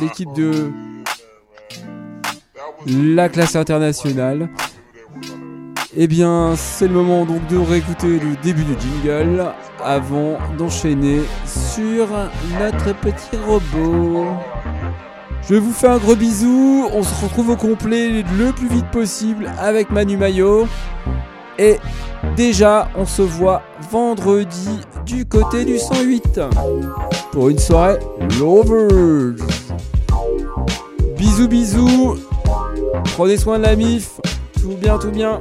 [0.00, 0.70] l'équipe de
[2.86, 4.48] la classe internationale.
[5.94, 9.44] Eh bien, c'est le moment donc de réécouter le début du jingle
[9.84, 12.08] avant d'enchaîner sur
[12.58, 14.24] notre petit robot.
[15.48, 19.52] Je vous fais un gros bisou, on se retrouve au complet le plus vite possible
[19.58, 20.66] avec Manu Mayo.
[21.58, 21.78] Et
[22.36, 26.40] déjà, on se voit vendredi du côté du 108
[27.32, 27.98] pour une soirée
[28.38, 29.34] Lovers.
[31.16, 32.16] Bisous, bisous.
[33.16, 34.20] Prenez soin de la MIF.
[34.60, 35.40] Tout bien, tout bien.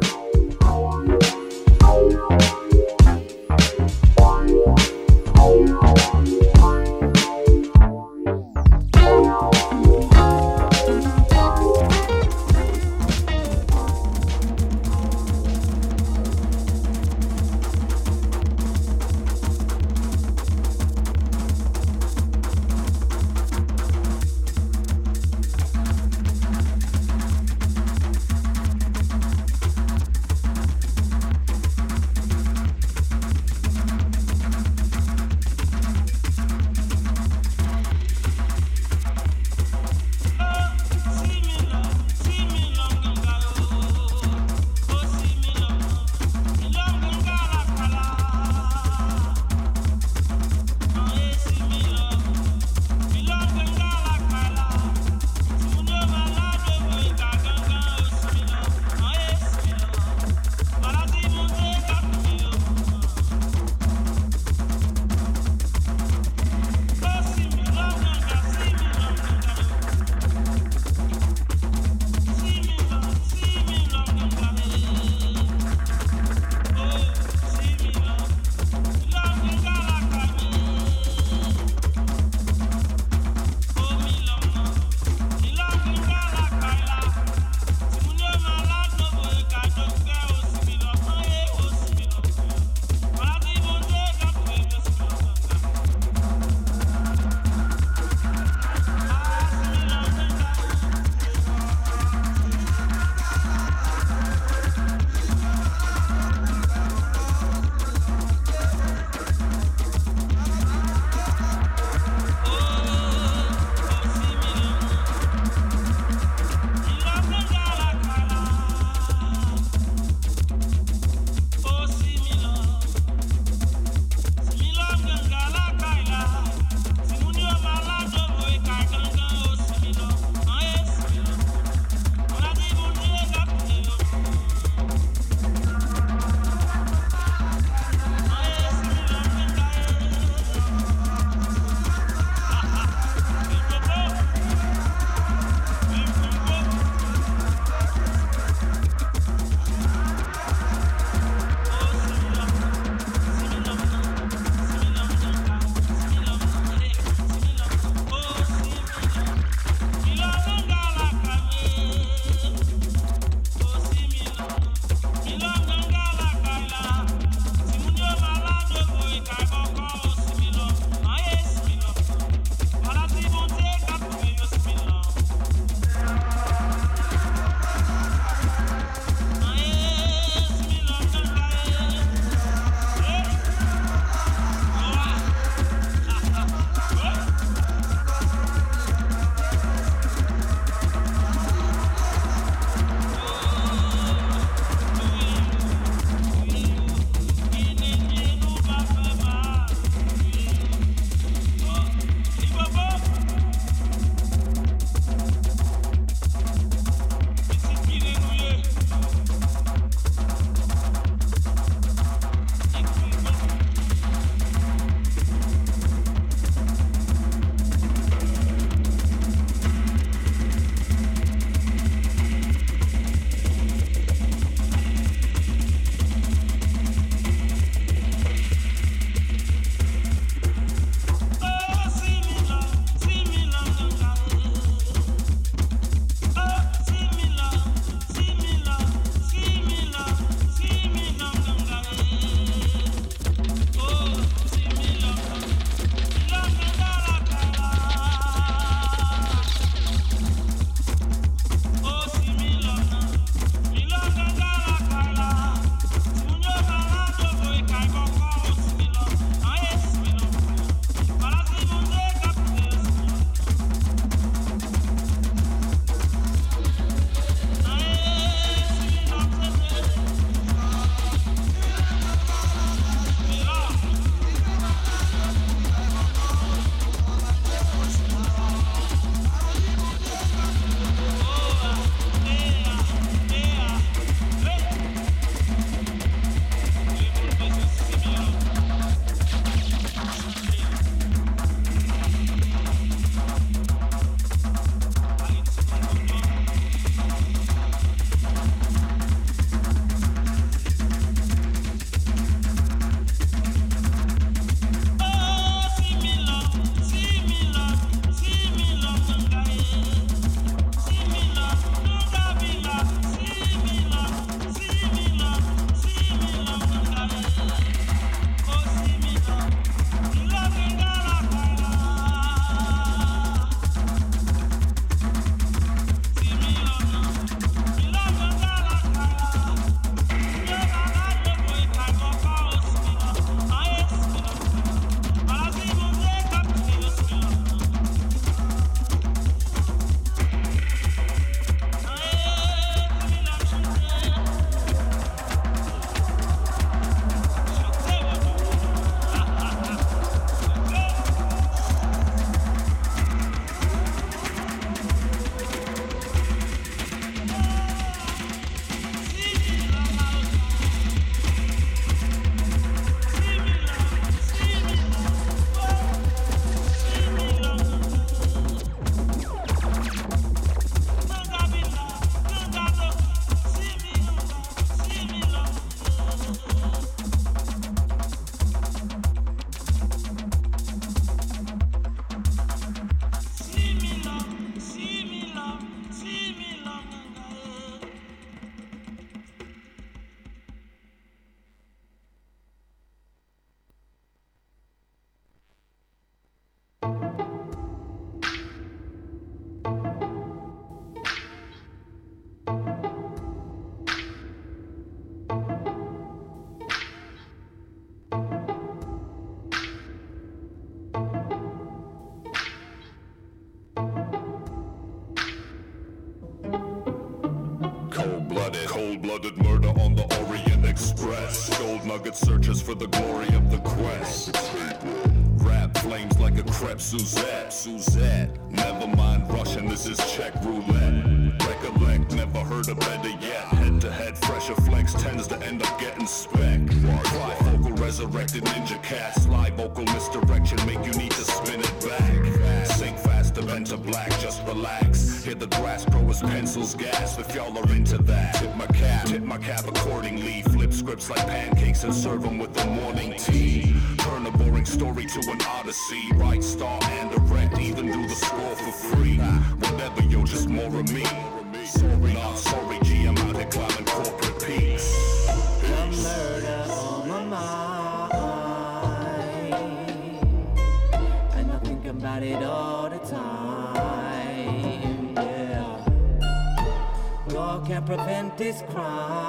[478.51, 479.20] is crowned.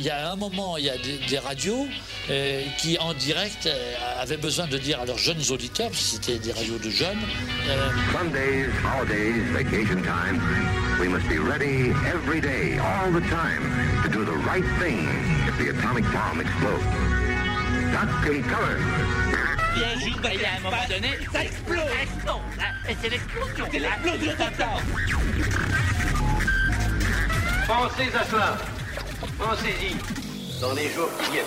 [0.00, 1.18] Il y a- il y, a- il y a un moment, il y a des,
[1.28, 1.86] des radios
[2.30, 6.10] euh, qui, en direct, euh, avaient besoin de dire à leurs jeunes auditeurs, parce que
[6.24, 7.18] c'était des radios de jeunes,
[7.68, 10.40] euh, Sundays, holidays, vacation time,
[11.00, 13.62] we must be ready every day, all the time,
[14.02, 15.06] to do the right thing
[15.48, 16.84] if the atomic bomb explodes.
[17.92, 18.78] Duck and cover.
[19.74, 21.78] Bien juste, et à un moment donné, ça explose.
[21.78, 22.34] Ça explose.
[22.60, 22.88] hein.
[22.88, 23.66] Et c'est l'explosion.
[23.70, 24.82] C'est l'explosion totale.
[27.66, 28.58] Pensez à cela.
[29.40, 29.96] Pensez-y.
[30.60, 31.46] Dans les jours qui viennent.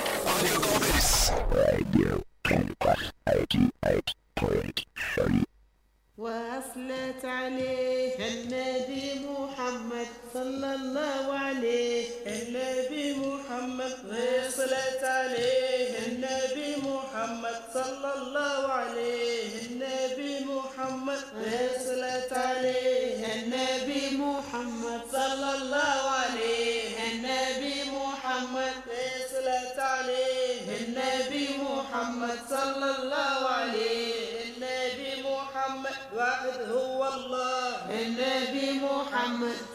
[6.18, 18.68] وصلت عليه النبي محمد صلى الله عليه النبي محمد وصلت عليه النبي محمد صلى الله
[18.72, 21.24] عليه النبي محمد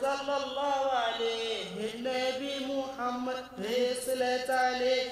[0.01, 3.45] صلى الله عليه النبي محمد
[4.07, 5.03] صلت عليه.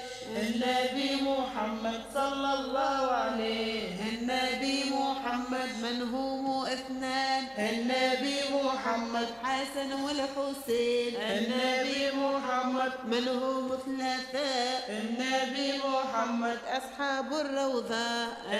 [0.41, 3.91] النبي محمد صلى الله عليه.
[4.11, 11.15] النبي محمد من هم اثنان؟ النبي محمد حسن والحسين.
[11.15, 18.09] النبي محمد من هم ثلاثاء النبي محمد أصحاب الروضة.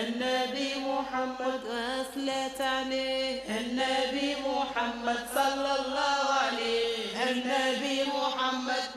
[0.02, 1.62] النبي محمد
[2.00, 3.42] أصلت عليه.
[3.60, 6.98] النبي محمد صلى الله عليه.
[7.32, 8.17] النبي محمد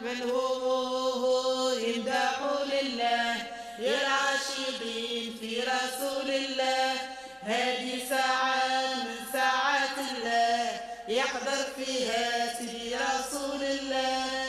[0.02, 2.40] من هو يمدح
[2.72, 3.34] لله
[3.78, 6.92] يا العاشقين في رسول الله.
[7.42, 14.39] هذه ساعة من ساعات الله يحضر فيها سيدي رسول الله.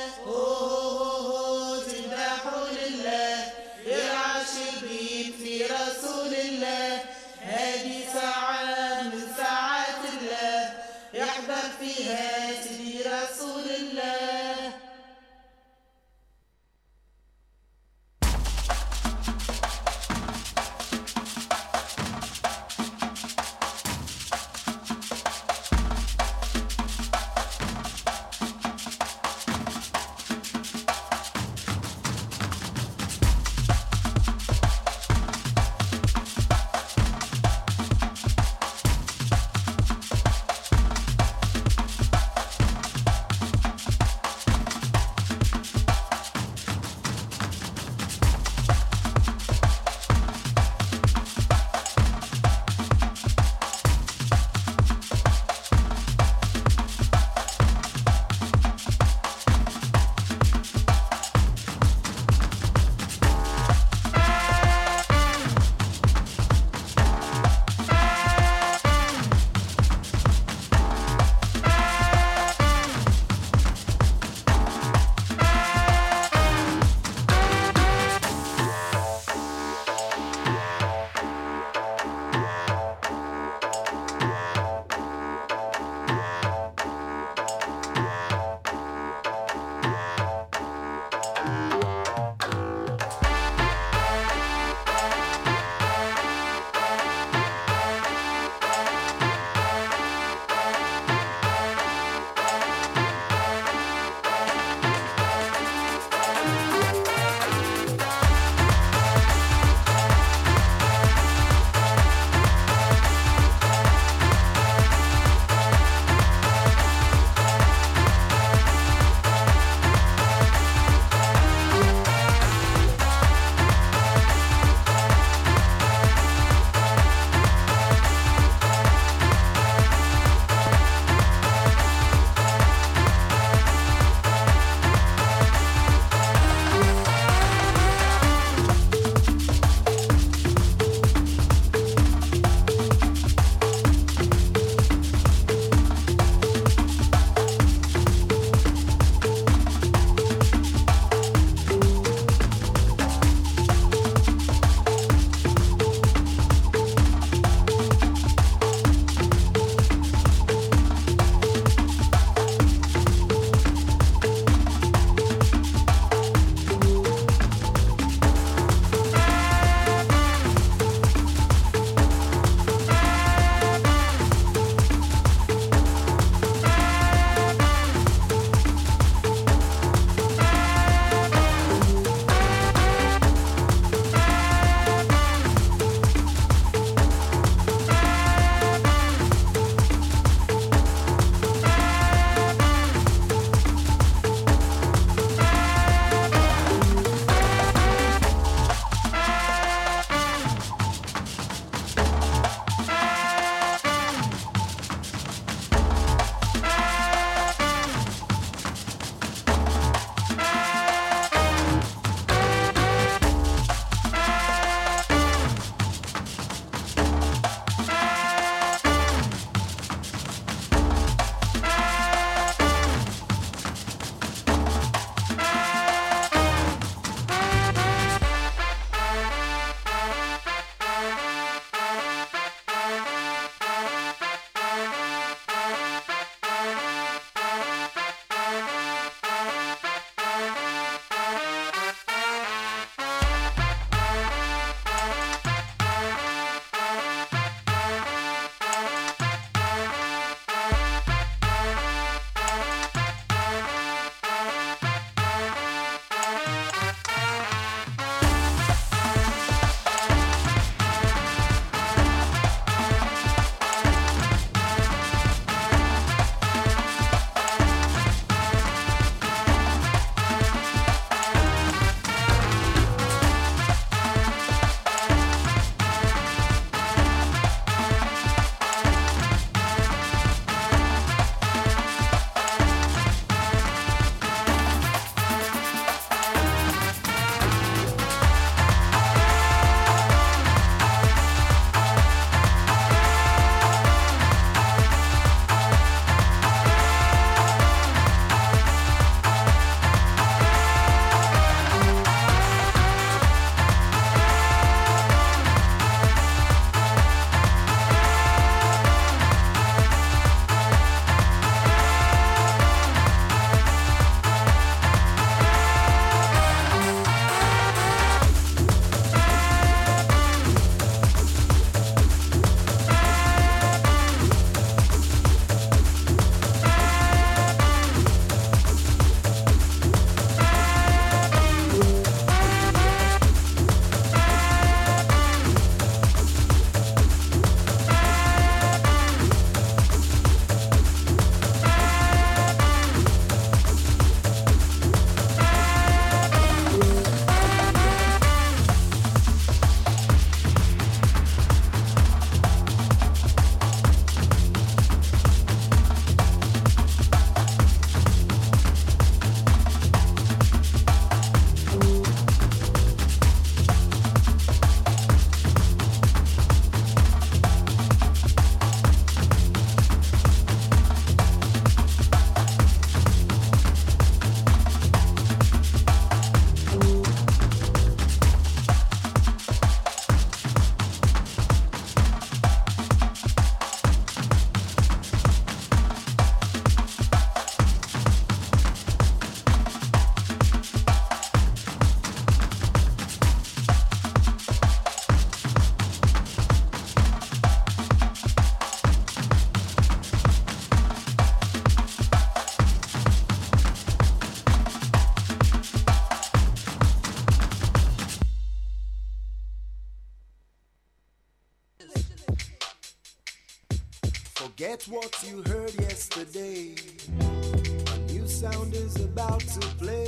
[414.82, 416.76] forget what you heard yesterday.
[417.20, 420.01] A new sound is about to play.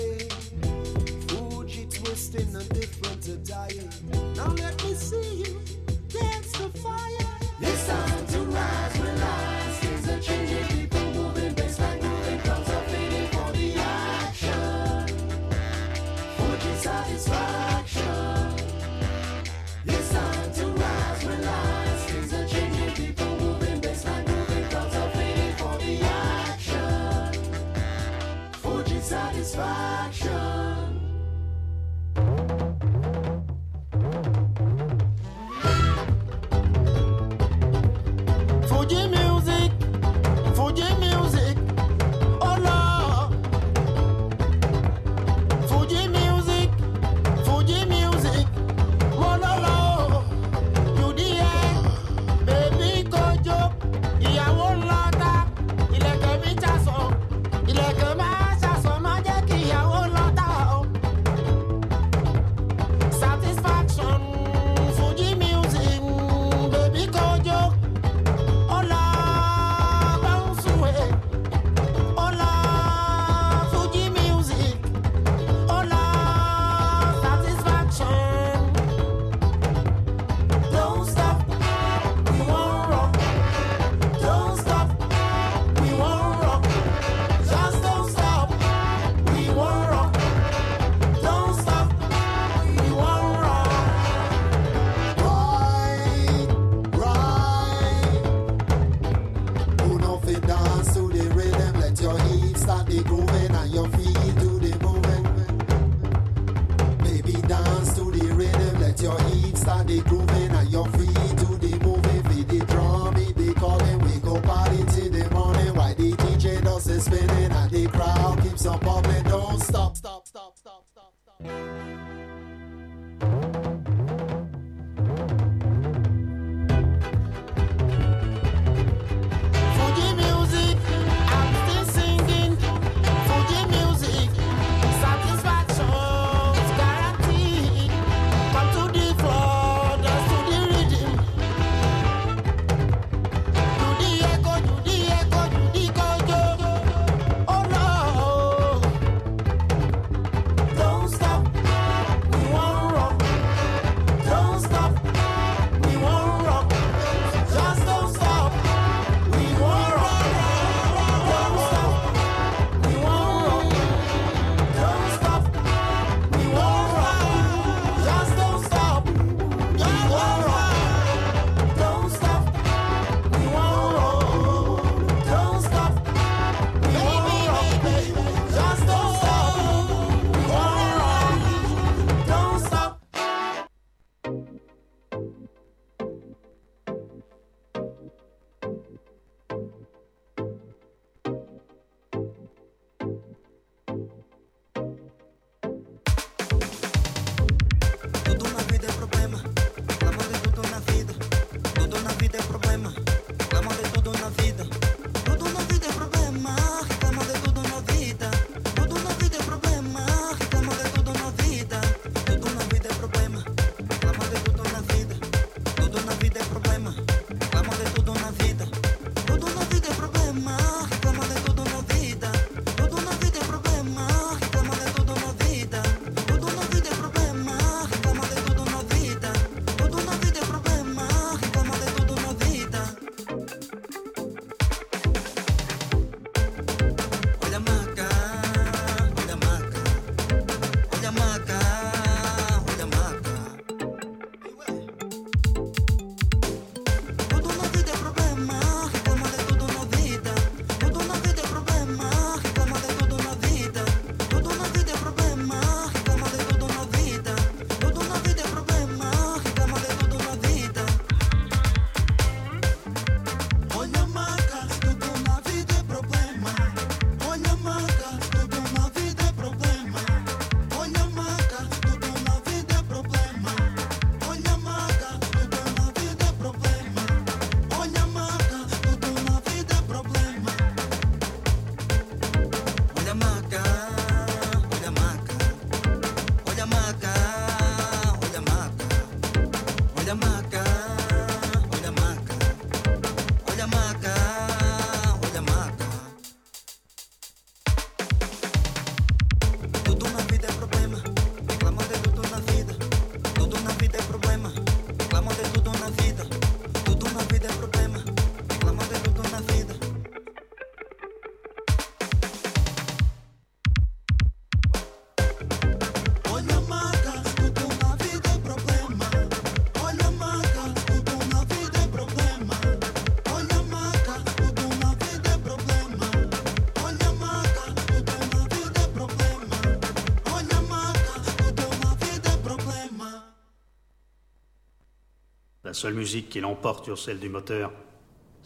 [335.84, 337.70] Seule musique qui l'emporte sur celle du moteur,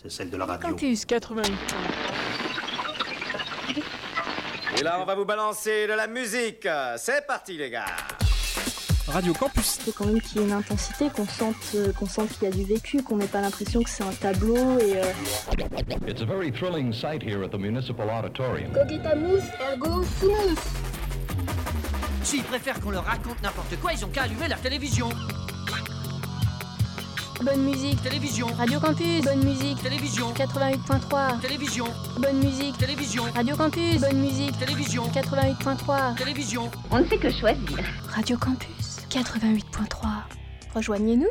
[0.01, 0.69] c'est celle de la radio.
[0.69, 1.53] Campus 88.
[4.79, 6.67] Et là, on va vous balancer de la musique.
[6.97, 7.85] C'est parti, les gars.
[9.07, 9.77] Radio Campus.
[9.85, 12.51] faut quand même qu'il y ait une intensité, qu'on sente, euh, qu'on sente qu'il y
[12.51, 14.97] a du vécu, qu'on n'ait pas l'impression que c'est un tableau et.
[14.97, 15.03] euh,
[16.07, 18.71] It's a very thrilling sight here at the Municipal Auditorium.
[18.73, 20.55] Cogitamus ergo sum.
[22.23, 25.07] S'ils préfèrent qu'on leur raconte n'importe quoi, ils ont qu'à allumer la télévision.
[27.47, 28.01] Bonne musique.
[28.03, 28.47] Télévision.
[28.57, 29.23] Radio Campus.
[29.23, 29.81] Bonne musique.
[29.81, 30.33] Télévision.
[30.33, 31.39] 88.3.
[31.39, 31.85] Télévision.
[32.19, 32.77] Bonne musique.
[32.77, 33.23] Télévision.
[33.33, 34.01] Radio Campus.
[34.01, 34.59] Bonne musique.
[34.59, 35.03] Télévision.
[35.13, 36.17] 88.3.
[36.17, 36.69] Télévision.
[36.91, 37.79] On ne fait que choisir.
[38.09, 38.97] Radio Campus.
[39.09, 40.07] 88.3.
[40.75, 41.29] Rejoignez-nous.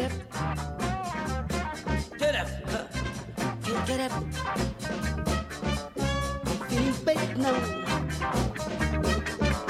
[0.00, 0.24] Get up.
[2.18, 2.48] Get up.
[3.62, 4.12] Get, get up.
[6.46, 7.54] I'm feeling bad now.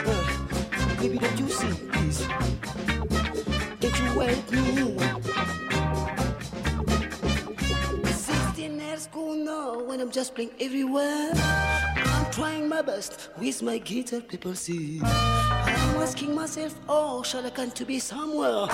[0.07, 2.21] Uh, baby, don't you see, please?
[3.81, 4.87] Don't you help me?
[8.13, 11.80] 16 at school now when I'm just playing everywhere.
[12.33, 15.01] Trying my best with my guitar, people see.
[15.03, 18.69] I'm asking myself, oh, shall I come to be somewhere?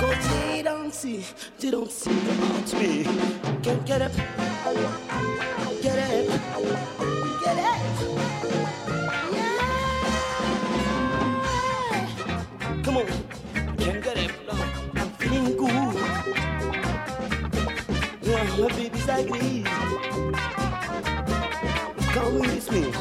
[0.00, 1.24] Cause they don't see,
[1.60, 3.04] they don't see about me.
[3.62, 4.12] Can't get up,
[5.82, 6.26] get up,
[7.42, 7.82] get up.
[9.32, 9.52] Yeah.
[12.82, 13.06] Come on,
[13.76, 14.54] can't get up, no,
[15.00, 15.94] I'm feeling good.
[18.22, 19.61] Yeah, my baby's agree.
[22.72, 22.94] With.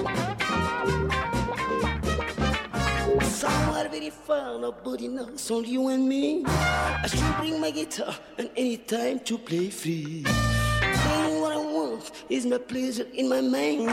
[3.24, 6.44] Somewhere very far, nobody knows, only you and me.
[6.46, 10.24] I should bring my guitar and any time to play free.
[10.26, 13.88] Playing what I want is my pleasure in my mind.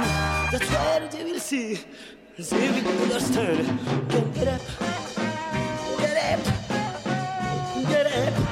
[0.51, 1.79] That's why they will see,
[2.37, 3.79] they will understand.
[4.35, 4.61] Get up,
[6.01, 6.41] get up,
[7.89, 8.48] get up,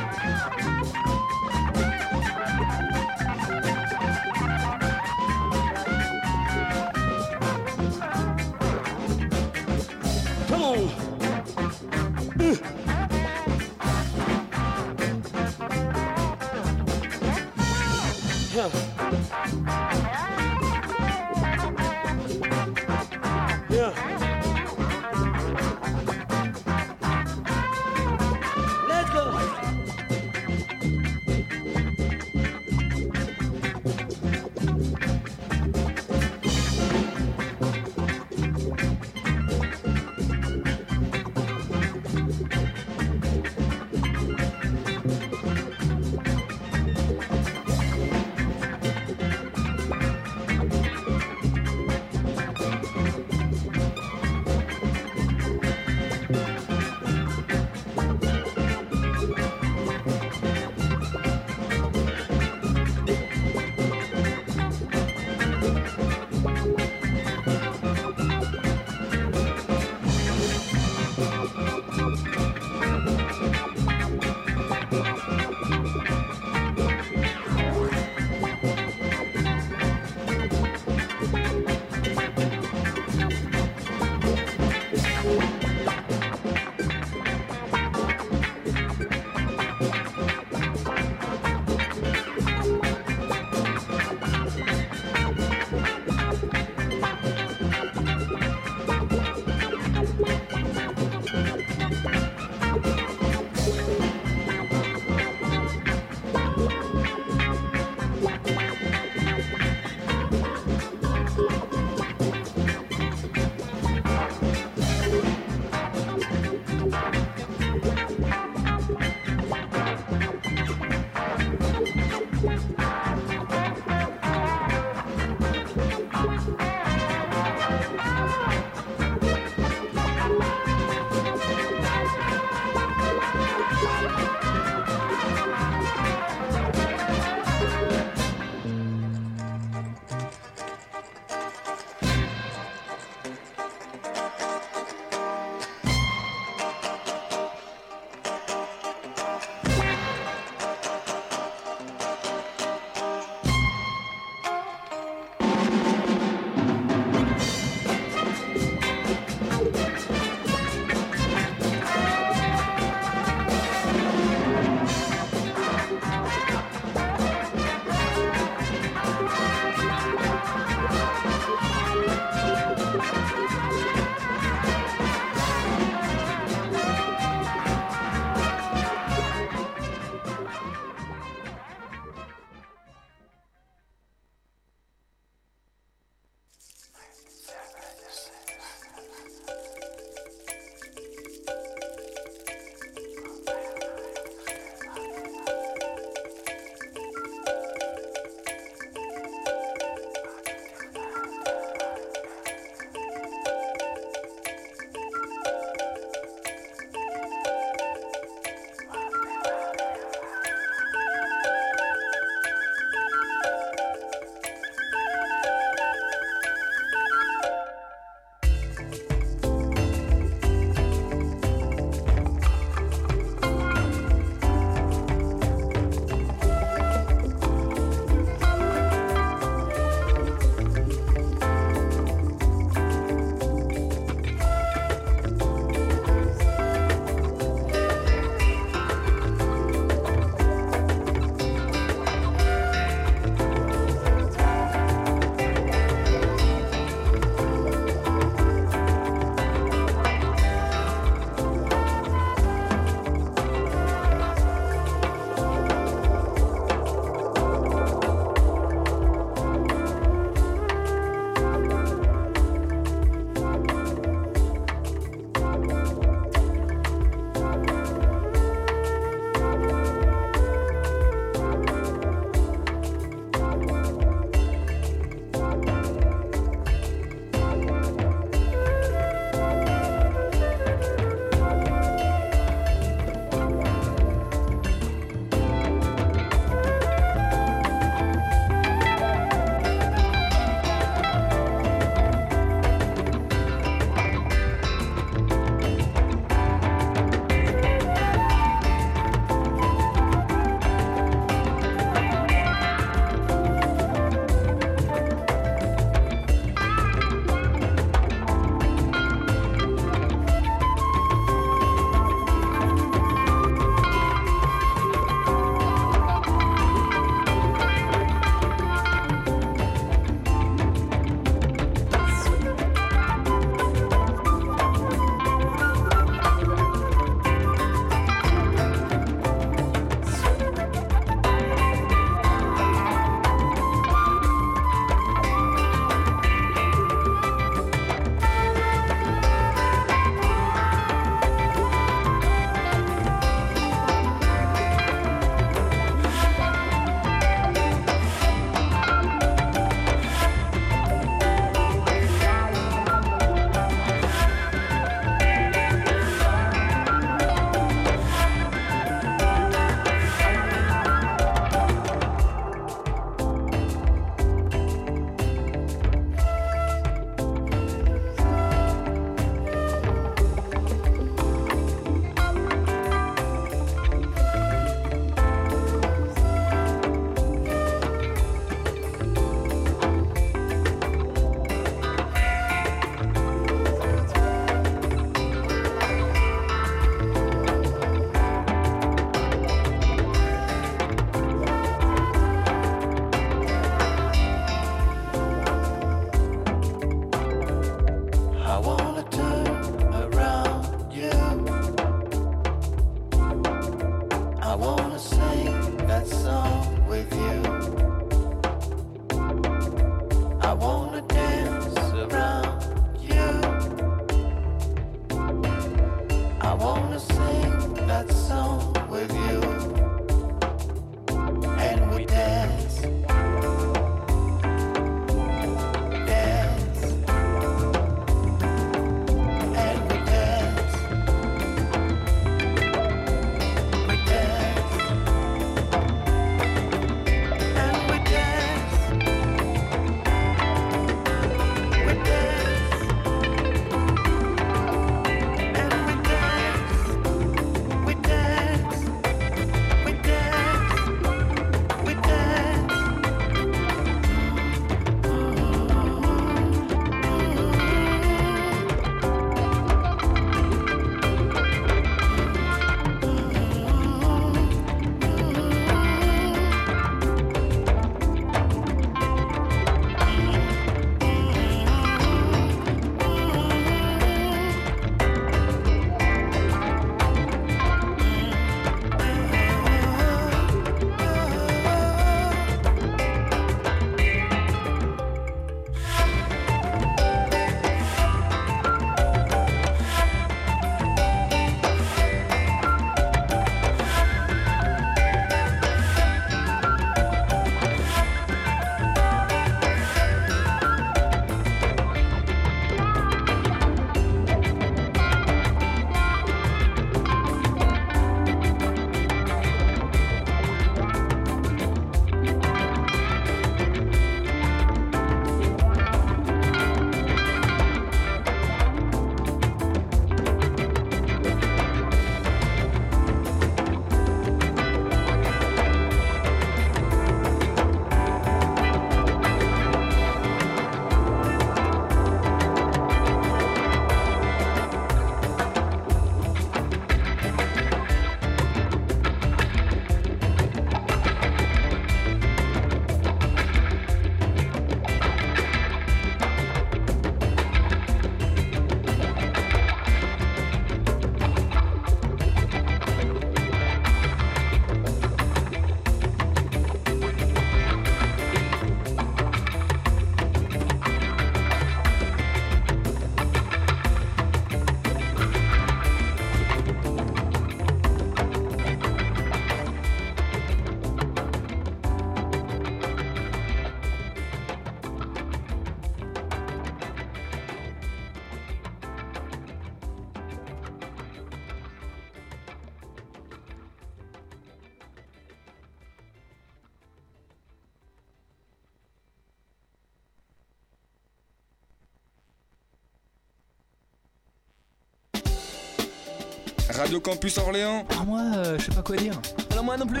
[596.72, 597.84] Radio Campus Orléans.
[597.90, 599.14] Ah, moi, euh, je sais pas quoi dire.
[599.50, 600.00] Alors moi non plus.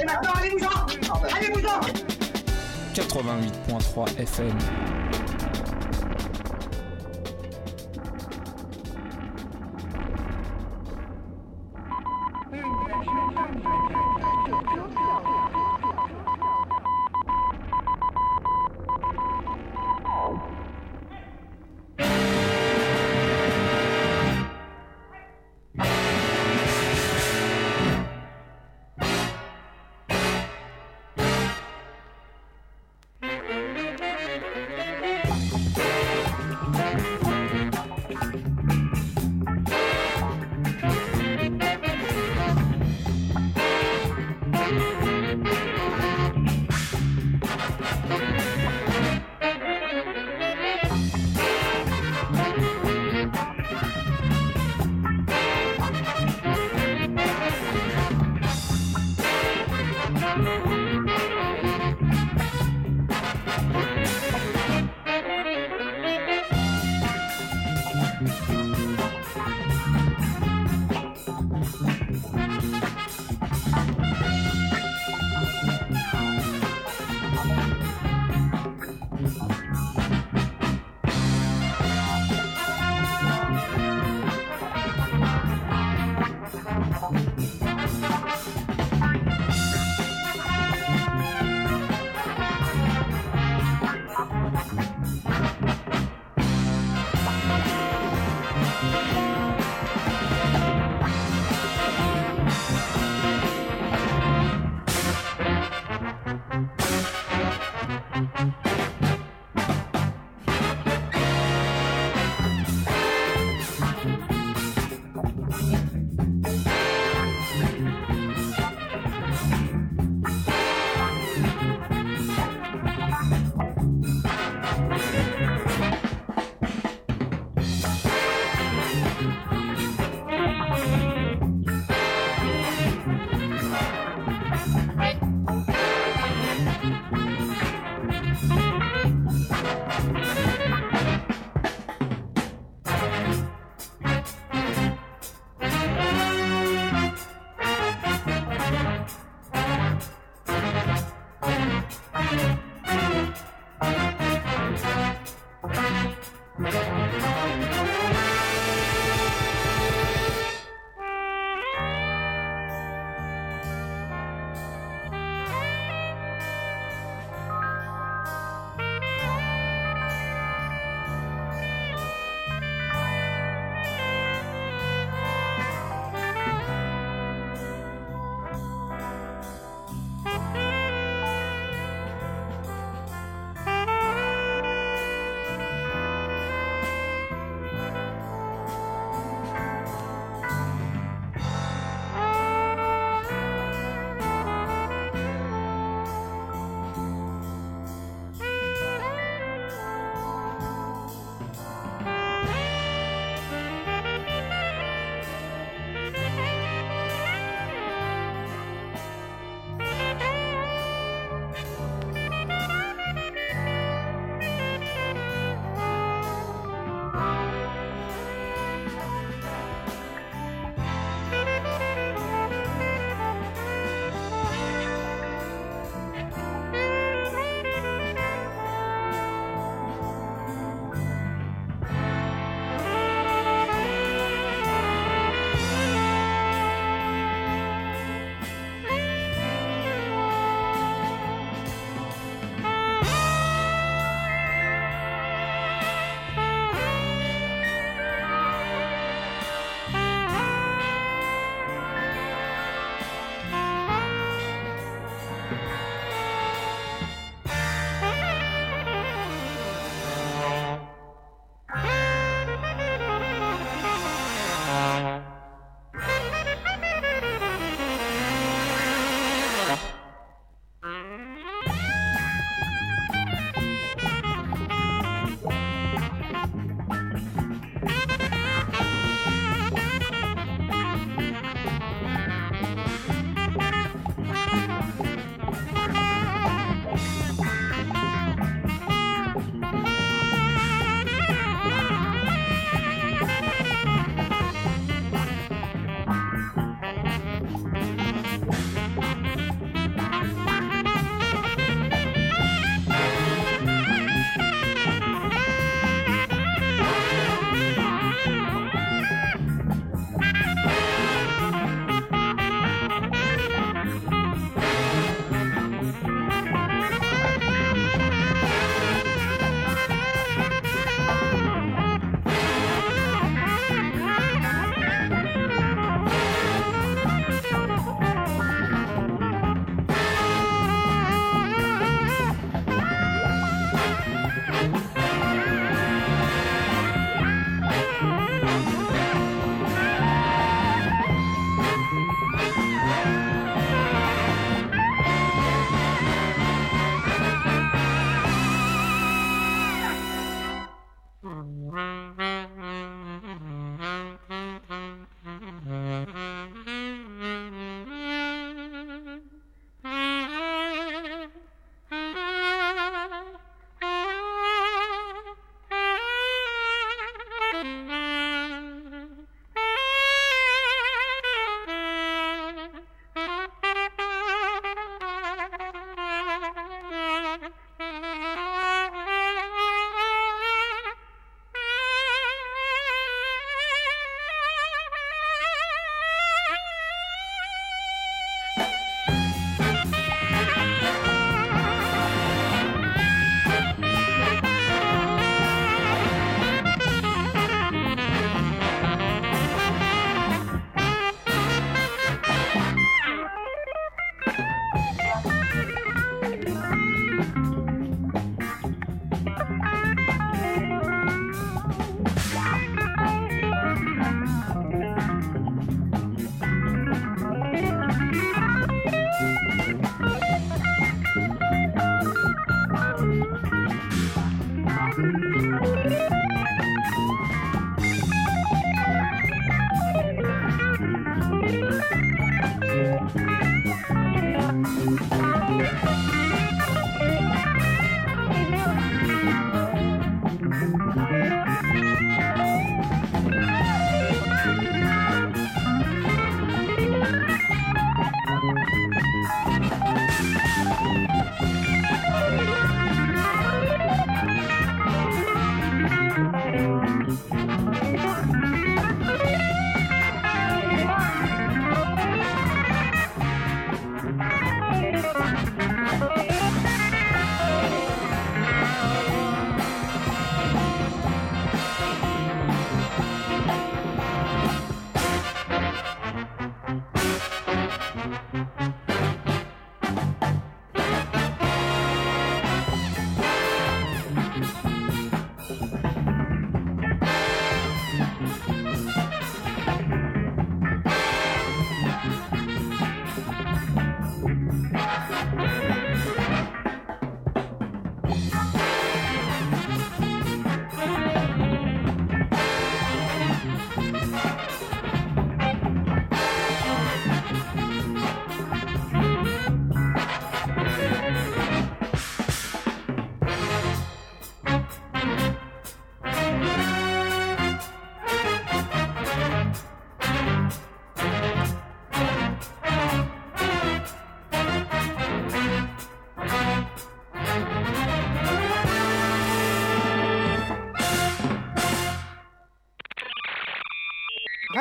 [0.00, 1.80] Et maintenant, allez-vous-en Allez-vous-en
[2.94, 4.58] 88.3 FM.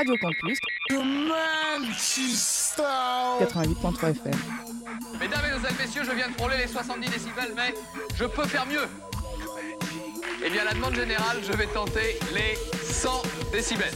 [0.05, 0.59] Radio Campus
[3.39, 4.33] 88.3 FM.
[5.19, 7.73] Mesdames et messieurs, je viens de frôler les 70 décibels, mais
[8.15, 8.87] je peux faire mieux.
[10.45, 13.93] Eh bien, à la demande générale, je vais tenter les 100 décibels.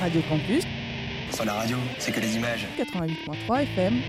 [0.00, 0.64] Radio Campus
[1.30, 2.66] Sans la radio, c'est que les images.
[2.78, 4.00] 88.3 FM.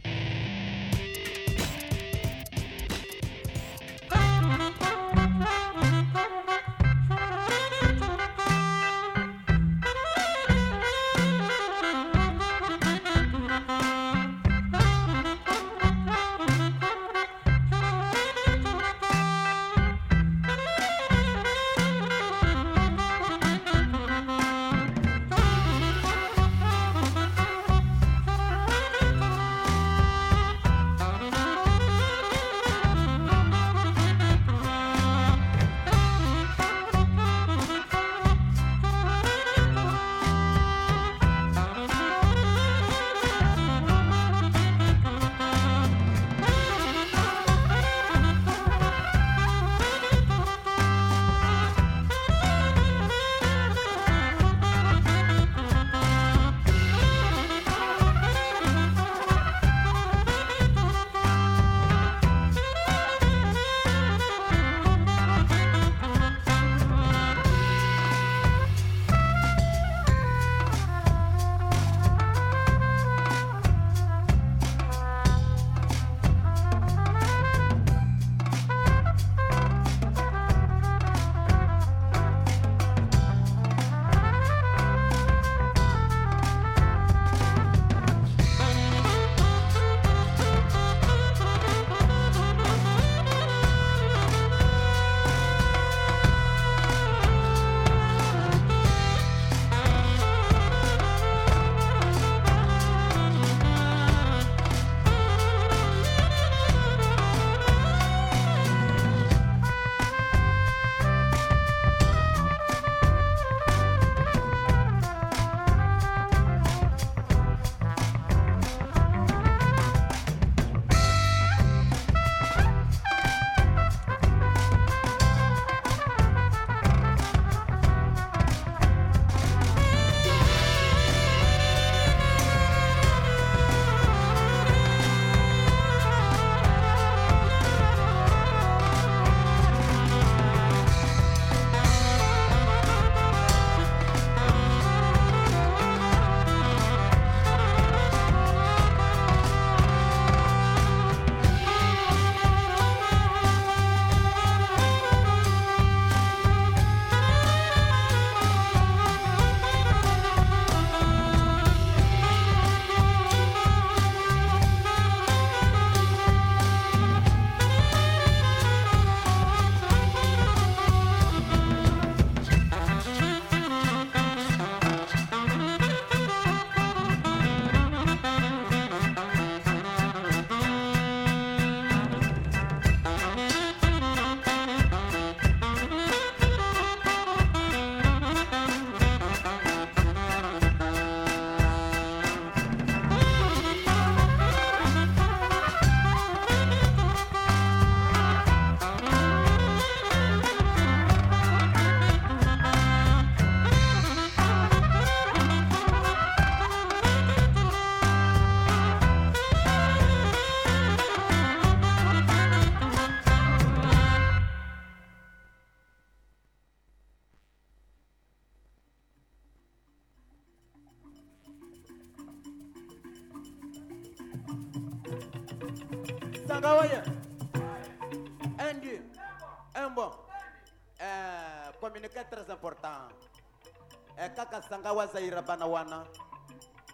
[234.67, 236.03] Kaka sangawa zaira bana wana.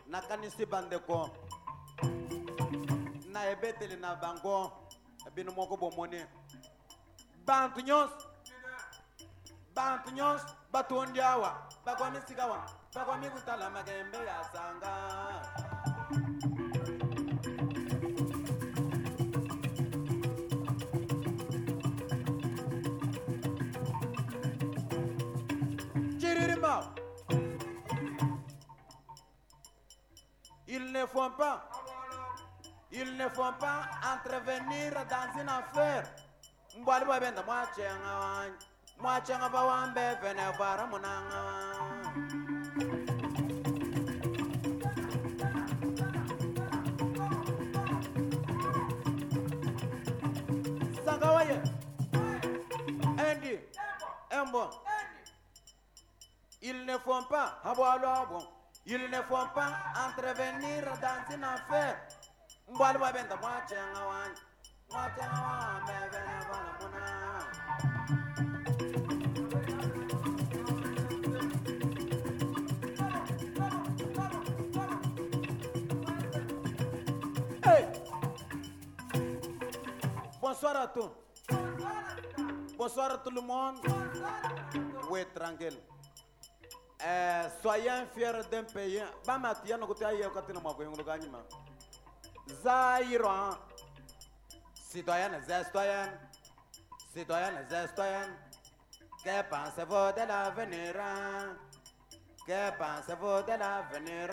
[0.07, 1.29] Nakanisi bandeko.
[3.31, 4.71] Na ebeteli na bango.
[5.33, 6.21] Bino moko bomoni.
[7.45, 8.29] Bantu nyonso.
[9.73, 11.65] Bantu nyonso batondi awa.
[11.85, 12.61] Bakomi sika wa.
[12.93, 14.93] Bakomi kutala magembe ya sanga.
[31.03, 31.69] Ne font pas.
[32.91, 36.05] Ils ne font pas intervenir dans une affaire.
[36.77, 38.55] Mbwali ba benda mwachenga wanyi.
[38.99, 41.41] Mwachenga ba wambe vene vara munanga.
[51.05, 51.61] Sangawaye.
[53.17, 53.59] Andy.
[54.31, 54.69] Embo.
[56.61, 58.62] Ils ne font pas, habwalo bon.
[58.85, 59.77] Ils ne font pas
[60.07, 61.97] intervenir dans une affaire.
[80.41, 81.09] Bonsoir à tous.
[82.77, 83.77] Bonsoir à tout le monde.
[85.09, 85.77] Oui, tranquille.
[87.05, 89.03] Euh, soyez fiers d'un pays.
[89.25, 91.39] Bama tiano kote aye katina mako yungu kanyima.
[92.63, 93.57] Zairo.
[94.73, 96.17] Citoyenne, citoyenne.
[97.13, 98.37] Citoyenne, citoyenne.
[99.23, 100.95] Que pensez-vous de l'avenir?
[102.45, 104.29] Que pensez-vous de l'avenir?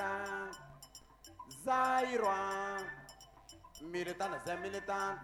[1.65, 2.35] Zairo.
[3.83, 5.17] Militant, c'est militant.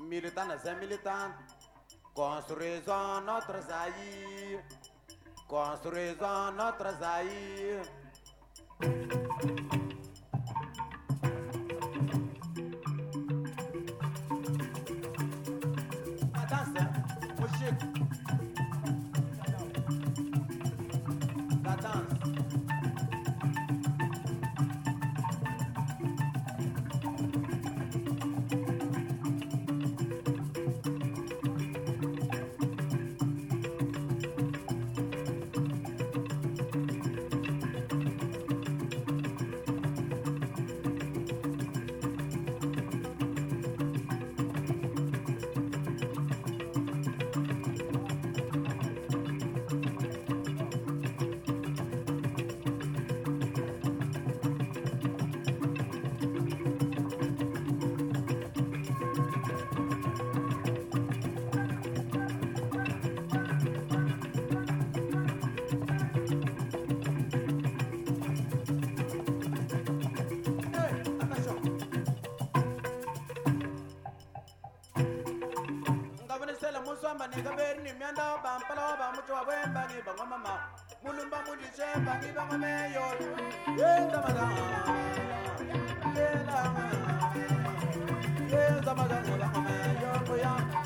[0.00, 1.32] Militant, c'est militant.
[2.14, 4.62] Construisons notre Zaïre.
[5.48, 7.80] Construisons notre Zaïre.
[77.18, 80.54] bamba negaberi nimyanda bampala bamuchwa bwemba ni bangwa mama
[81.02, 83.06] mulumba mujishemba ni bangwa meyo
[83.78, 84.60] yenda magana
[86.16, 86.58] yenda
[88.52, 88.92] yenda yenda
[89.30, 90.28] yenda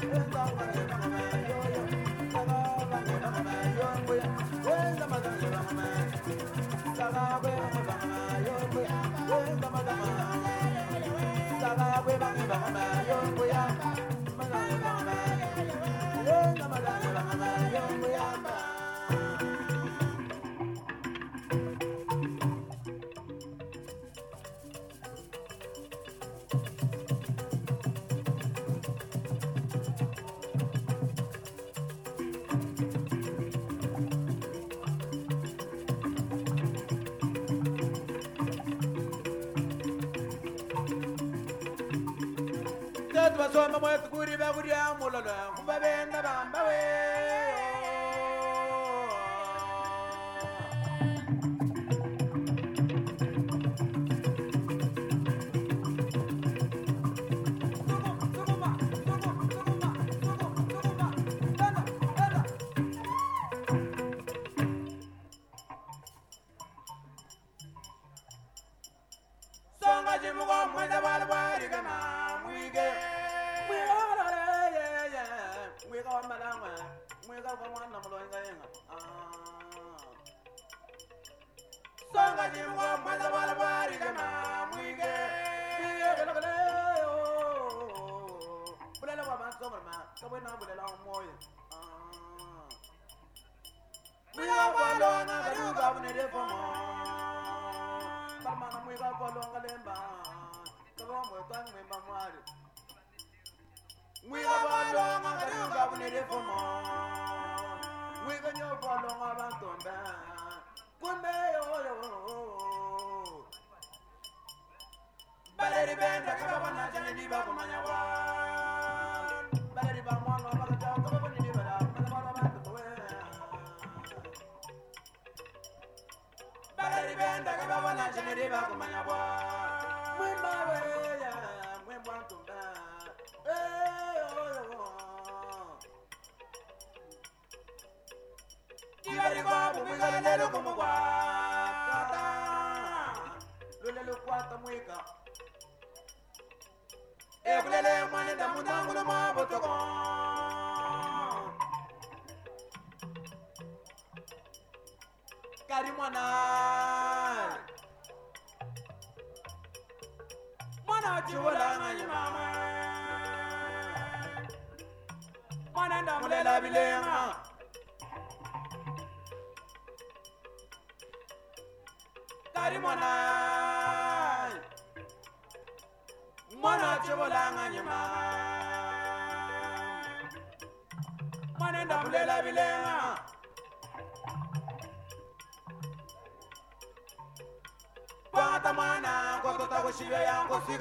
[0.02, 1.62] yenda yenda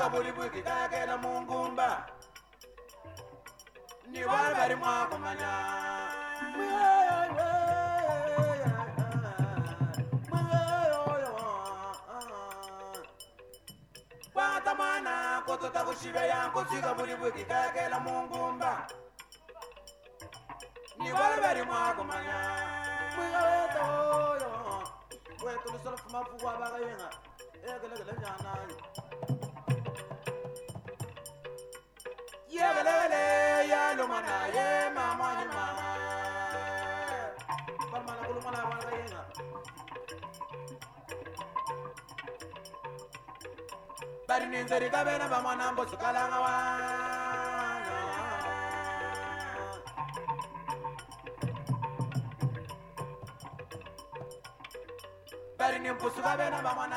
[0.10, 0.91] Buri Buri Dad.
[44.62, 47.12] linze likabeera bamwana mbu sikalanga wanya
[55.94, 56.22] mpusu
[56.64, 56.96] bamwana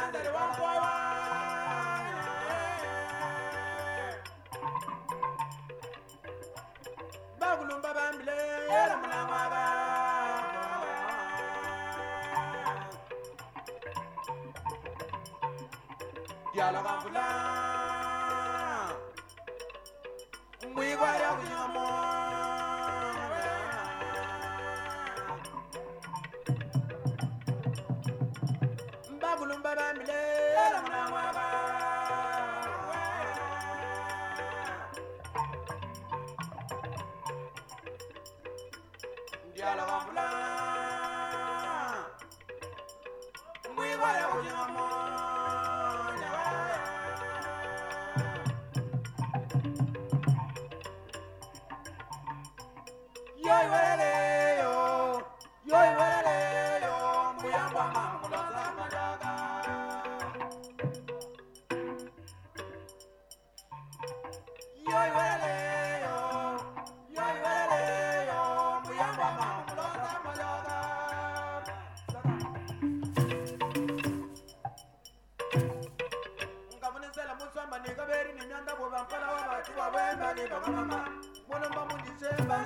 [80.50, 81.08] baba mama,
[81.48, 82.56] mwana mbamu disemba,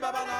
[0.00, 0.39] Baba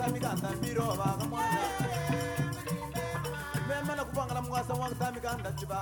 [0.00, 1.60] samikanda mbirova kamwana
[3.68, 5.78] vemana kuvangala mungasa wa samikanda civa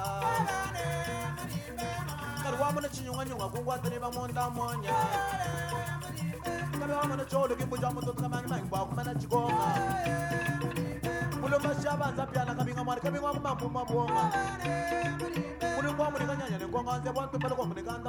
[2.42, 3.48] kari wamona cinyungwanyungwa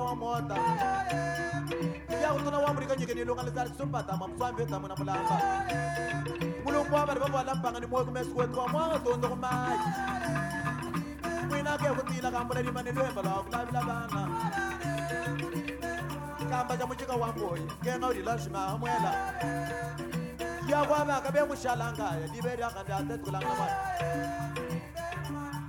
[0.02, 0.58] wa mota
[2.30, 5.42] akutona wambulika nyikeni ilunganisali sumpatama muswamvetamu na mulanga
[6.66, 9.80] mulungu wa vari va vala mpanga ni moyo kumesikuwetuwa mwanga tonza kumayi
[11.50, 14.28] mwina ke kutila kambula lima ni lwemba lwa kulavila vana
[16.50, 19.12] kamba ca mucika wa mboyi kenga ulila swimamwela
[20.70, 23.78] yakwavaka vekuxalangaya live lyakandyatetukulanga mwana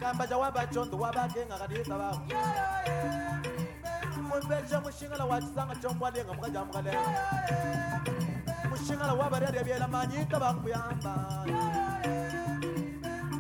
[0.00, 2.20] kamba ca wa vacondo wa vakenga kaniyisavaku
[4.31, 7.11] mumbeje mushingala wachisanga chombwalenga mukaja mukalenga
[8.70, 11.15] mushingala wabarerya byela manyita bakuyamba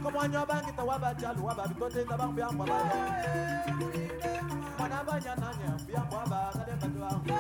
[0.02, 2.96] komwanya bangita wabajalu wababitoteza banguyamba balo
[4.78, 7.30] mwana banyananya mbuyamba abakalemba tibangu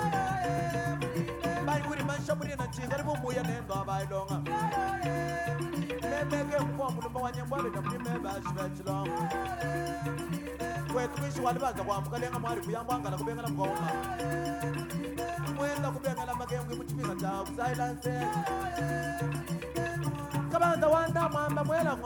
[1.66, 4.38] bayikuri mansha mulina chingari mumuya nendo abayilonga
[6.10, 9.20] memeke mkwa mulumba wanyembwabita mulime bashivechilonga
[10.92, 11.84] kwetu kwishi walibanza
[12.64, 13.16] kuyambwangala
[15.56, 16.34] mwenda kubengela
[20.52, 21.96] kabanza wanda mwamba mwela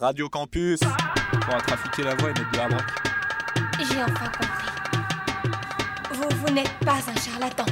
[0.00, 0.78] Radio Campus.
[0.84, 2.68] On va trafiquer la voix et mettre de la.
[3.84, 4.57] J'ai enfin compris.
[6.18, 7.64] Vous, vous n'êtes pas un charlatan.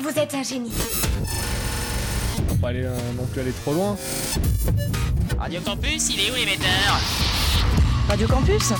[0.00, 0.72] Vous êtes un génie.
[2.38, 3.96] On va pas aller, euh, non plus aller trop loin.
[5.38, 7.00] Radio Campus, il est où l'émetteur?
[8.08, 8.72] Radio Campus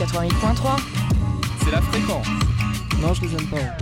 [0.00, 0.80] 88.3.
[1.64, 2.26] C'est la fréquence.
[3.00, 3.81] Non, je les aime pas.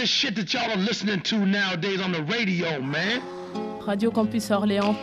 [0.00, 3.20] This shit that y'all are listening to nowadays on the radio, man?
[3.86, 4.96] Radio Campus Orléans.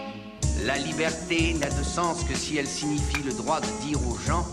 [0.65, 4.43] La liberté n'a de sens que si elle signifie le droit de dire aux gens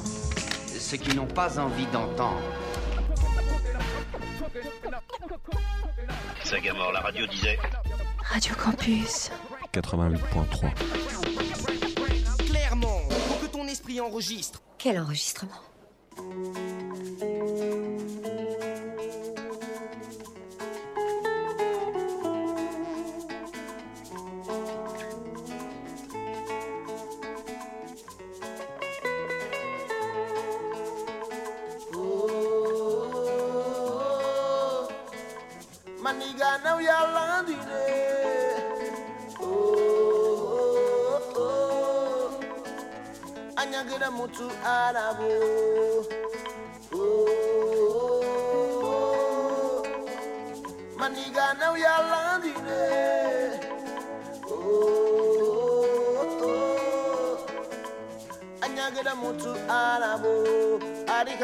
[0.78, 2.42] ce qu'ils n'ont pas envie d'entendre.
[6.44, 7.58] Sagamore, la radio disait.
[8.20, 9.30] Radio Campus.
[9.72, 10.74] 88.3.
[12.50, 14.60] Clairement, pour que ton esprit enregistre.
[14.76, 15.63] Quel enregistrement?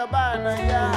[0.00, 0.89] cabana, yeah.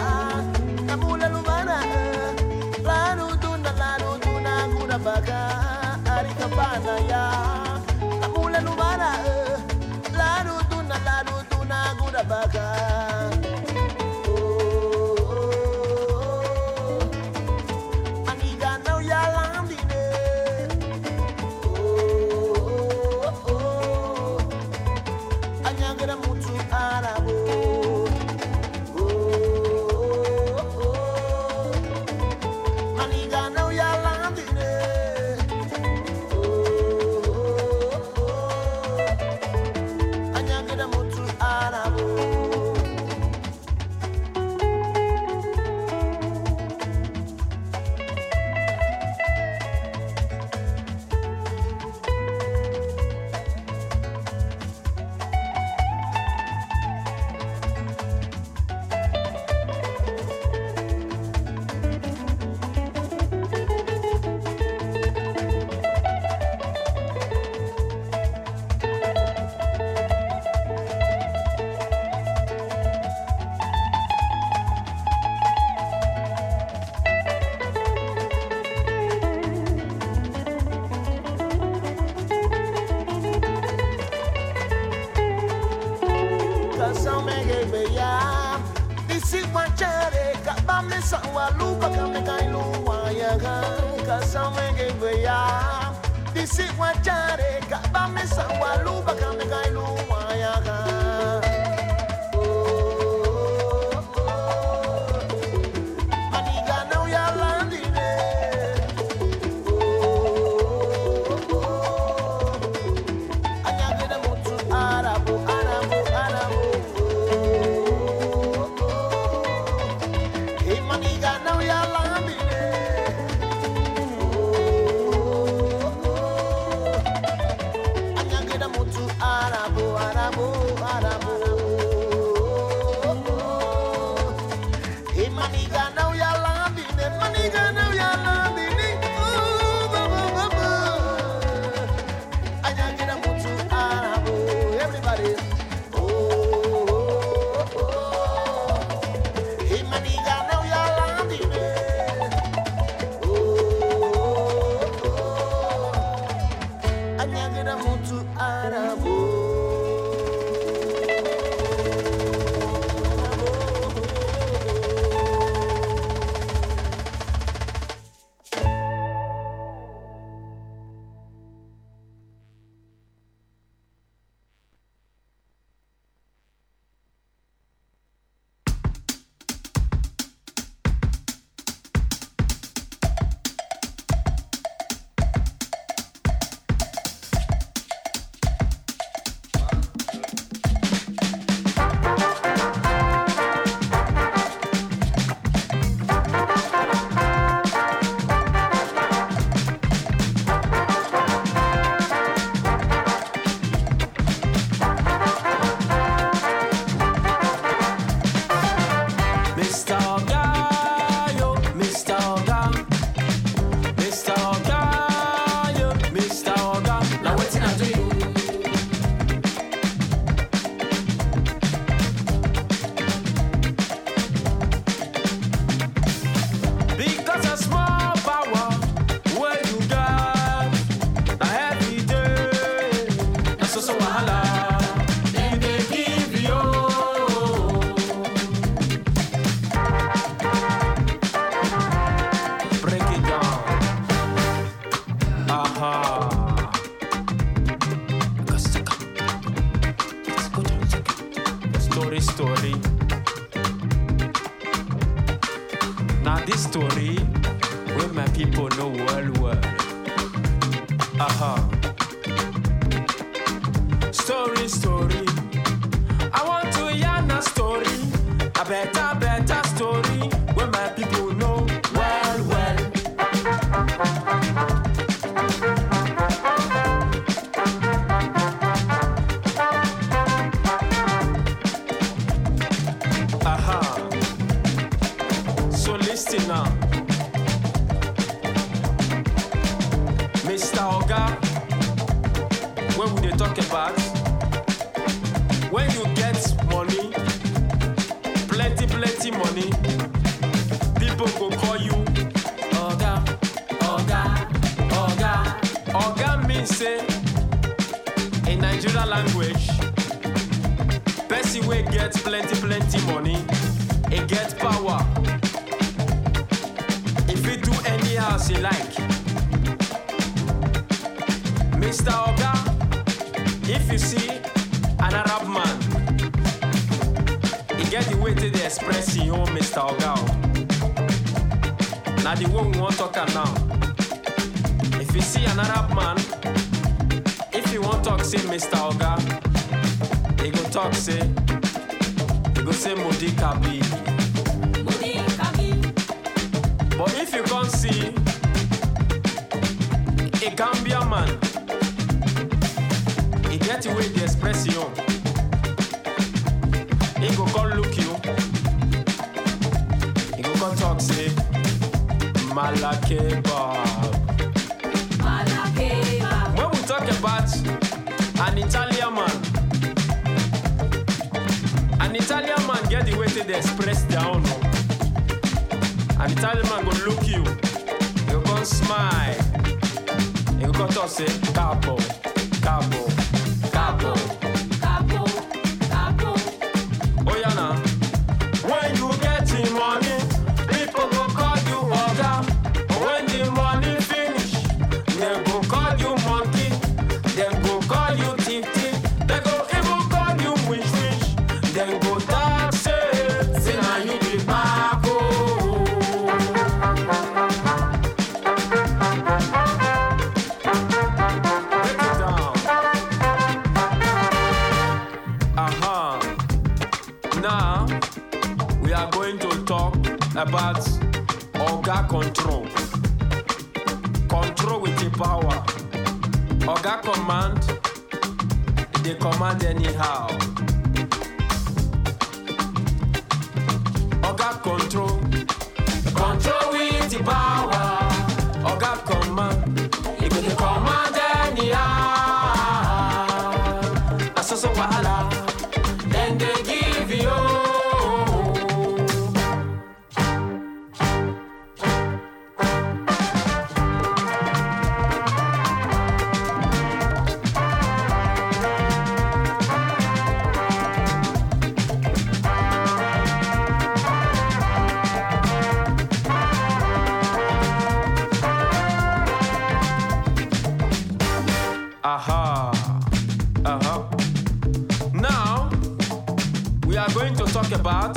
[477.84, 478.16] about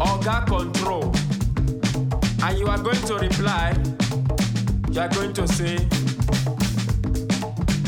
[0.00, 1.12] Oga Control.
[2.42, 3.76] And you are going to reply,
[4.90, 5.76] you are going to say,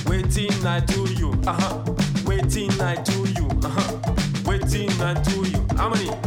[0.06, 1.32] Waiting, I do you.
[1.46, 1.94] Uh huh.
[2.26, 3.48] Waiting, I do you.
[3.64, 3.98] Uh huh.
[4.44, 5.66] Waiting, I do you.
[5.74, 6.26] How many?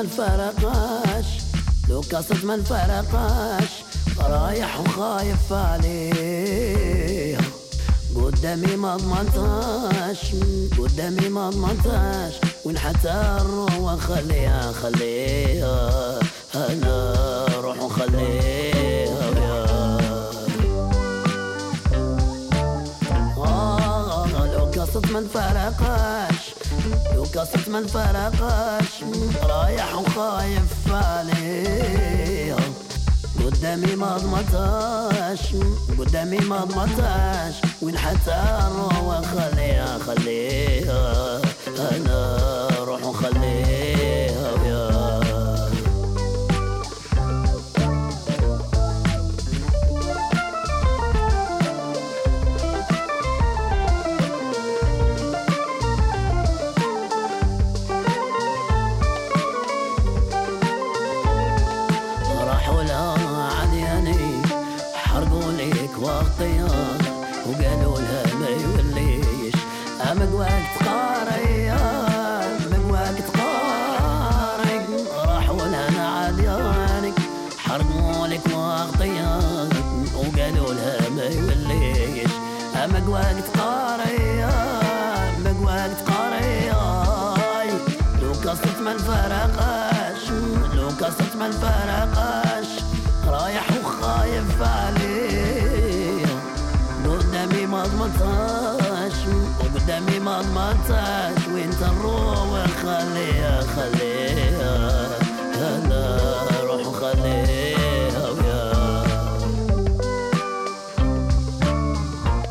[0.00, 1.26] ما نفرقاش
[1.88, 3.68] لو قصة ما نفرقاش
[4.20, 7.40] رايح وخايف عليها.
[8.16, 10.20] قدامي ما ضمنتاش
[10.78, 16.18] قدامي ما ضمنتاش وين حتى نروح وخليها خليها.
[16.54, 17.14] أنا
[17.60, 19.66] روح وخليها يا
[23.36, 26.39] آه لو قصة ما نفرقاش
[27.20, 29.04] لو قصة ما نفرقاش
[29.42, 32.56] رايح وخايف عليها
[33.46, 35.54] قدامي ما ضمتاش
[35.98, 41.40] قدامي ما ضمتاش وين حتى نروح وخليها خليها
[41.78, 42.39] أنا.
[100.90, 105.06] ضمنتاش وانت نروح وخليها خليها.
[105.54, 106.18] أنا
[106.64, 108.72] روح وخليها ويا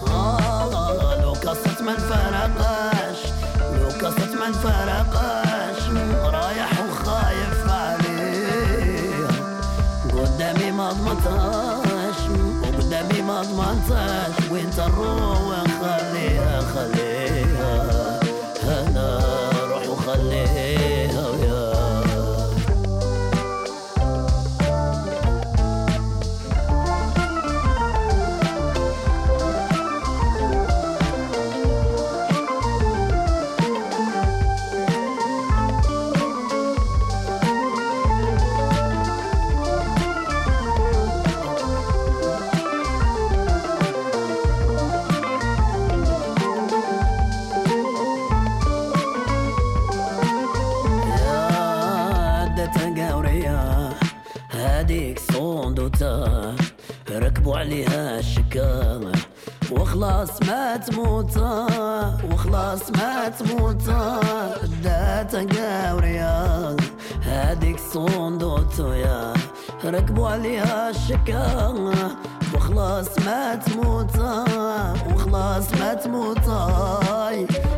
[0.08, 3.18] آه لو قصة ما نفرقاش
[3.62, 5.82] لو قصة ما نفرقاش
[6.34, 9.28] رايح وخايف عليه
[10.14, 12.20] قدامي ما ضمنتاش
[12.64, 15.39] وقدامي ما ضمنتاش وانت نروح
[70.10, 72.16] ركبوا عليها الشكامة
[72.56, 74.16] وخلاص ما تموت.
[75.14, 76.48] وخلاص ما تموت.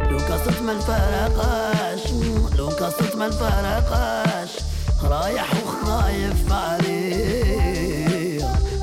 [0.10, 2.12] لو قصة ما نفرقاش
[2.58, 4.50] لو قصة ما نفرقاش
[5.04, 8.42] رايح وخايف عليه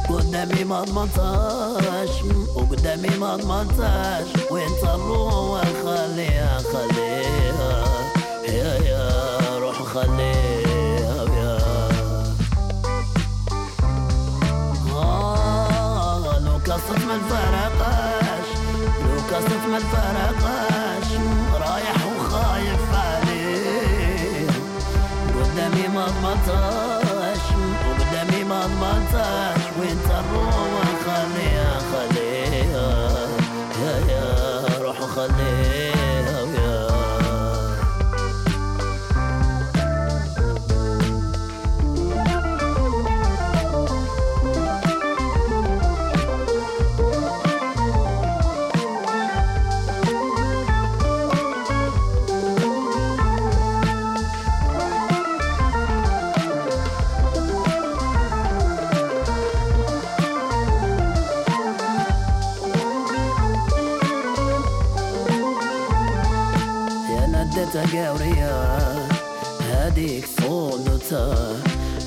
[0.09, 2.11] قدامي ما ضمنتاش
[2.57, 7.85] وقدامي ما ضمنتاش وانت نروح وخليها خليها.
[8.49, 10.68] يا يا روح خليها
[16.89, 18.49] كاسف ما الفرقاش
[19.01, 21.09] لو كاسف ما الفرقاش
[21.53, 24.47] رايح وخايف عليه.
[25.35, 26.78] قدامي ما مطر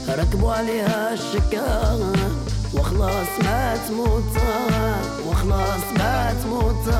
[0.10, 2.00] ركبوا عليها الشكا.
[2.74, 4.34] وخلاص ما تموت.
[5.28, 6.96] وخلاص ما تموت.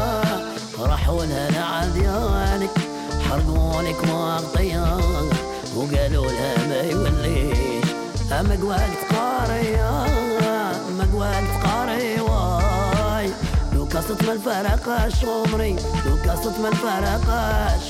[0.80, 2.70] راحوا لها لعديانك
[3.30, 4.98] حرقوا لك مغطية
[5.76, 7.86] وقالوا لها ما يوليش.
[8.32, 10.06] أمك وقت قارية.
[10.90, 13.30] أمك وقت قاري واي.
[13.74, 15.76] لو قصة ما الفرقاش عمري.
[16.06, 17.84] لو قصة ما الفرقاش.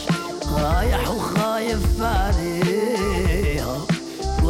[0.52, 3.41] رايح وخايف عليها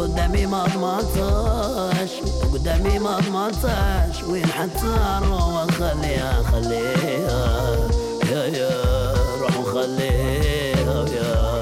[0.02, 2.10] قدامي ما ضمنتاش
[2.52, 7.76] قدامي ما ضمنتاش وين حتى نروح خليها خليها
[8.32, 11.52] يا يا روح وخليها يا.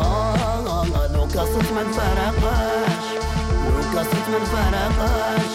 [0.00, 3.04] آه لو قصت ما نفرقاش
[3.64, 5.47] لو قصت ما نفرقاش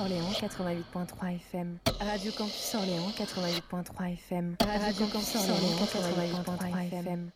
[0.00, 1.78] Orléans 88.3 FM.
[2.00, 4.56] Radio Campus Orléans 88.3 FM.
[4.60, 7.30] Radio Campus Orléans 88.3 FM.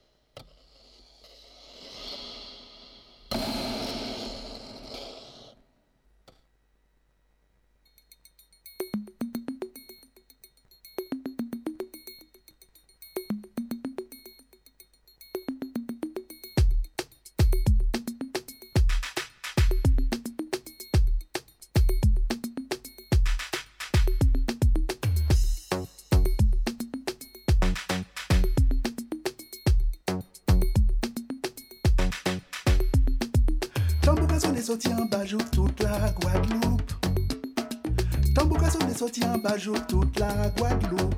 [39.45, 41.15] Bajou toute la Guadeloupe.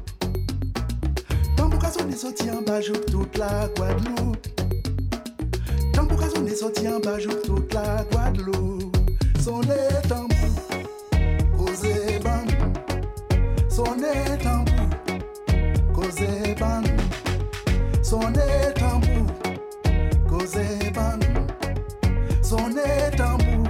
[1.57, 4.47] Tambour sonné sorti en bajou toute la Guadeloupe.
[5.93, 8.97] Tambour sonné sorti en bajou toute la Guadeloupe.
[9.39, 9.79] Sonné
[10.09, 10.37] tambour,
[11.57, 12.47] causé ban.
[13.69, 14.13] Sonné
[14.43, 14.91] tambour,
[15.95, 16.83] causé ban.
[18.03, 19.27] Sonné tambour,
[20.29, 21.21] causé ban.
[22.43, 23.69] Sonné tambour,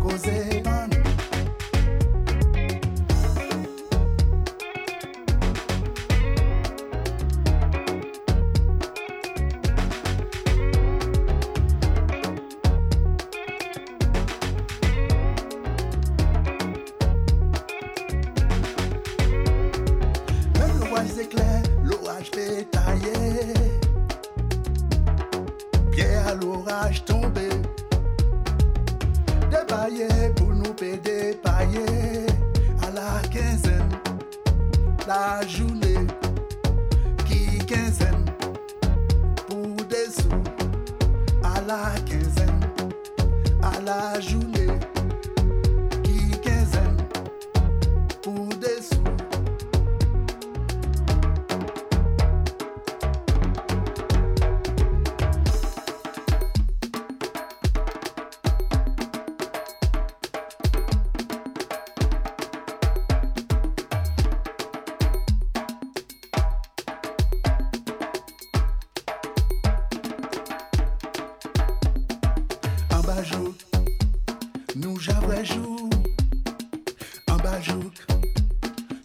[0.00, 0.69] causé ban.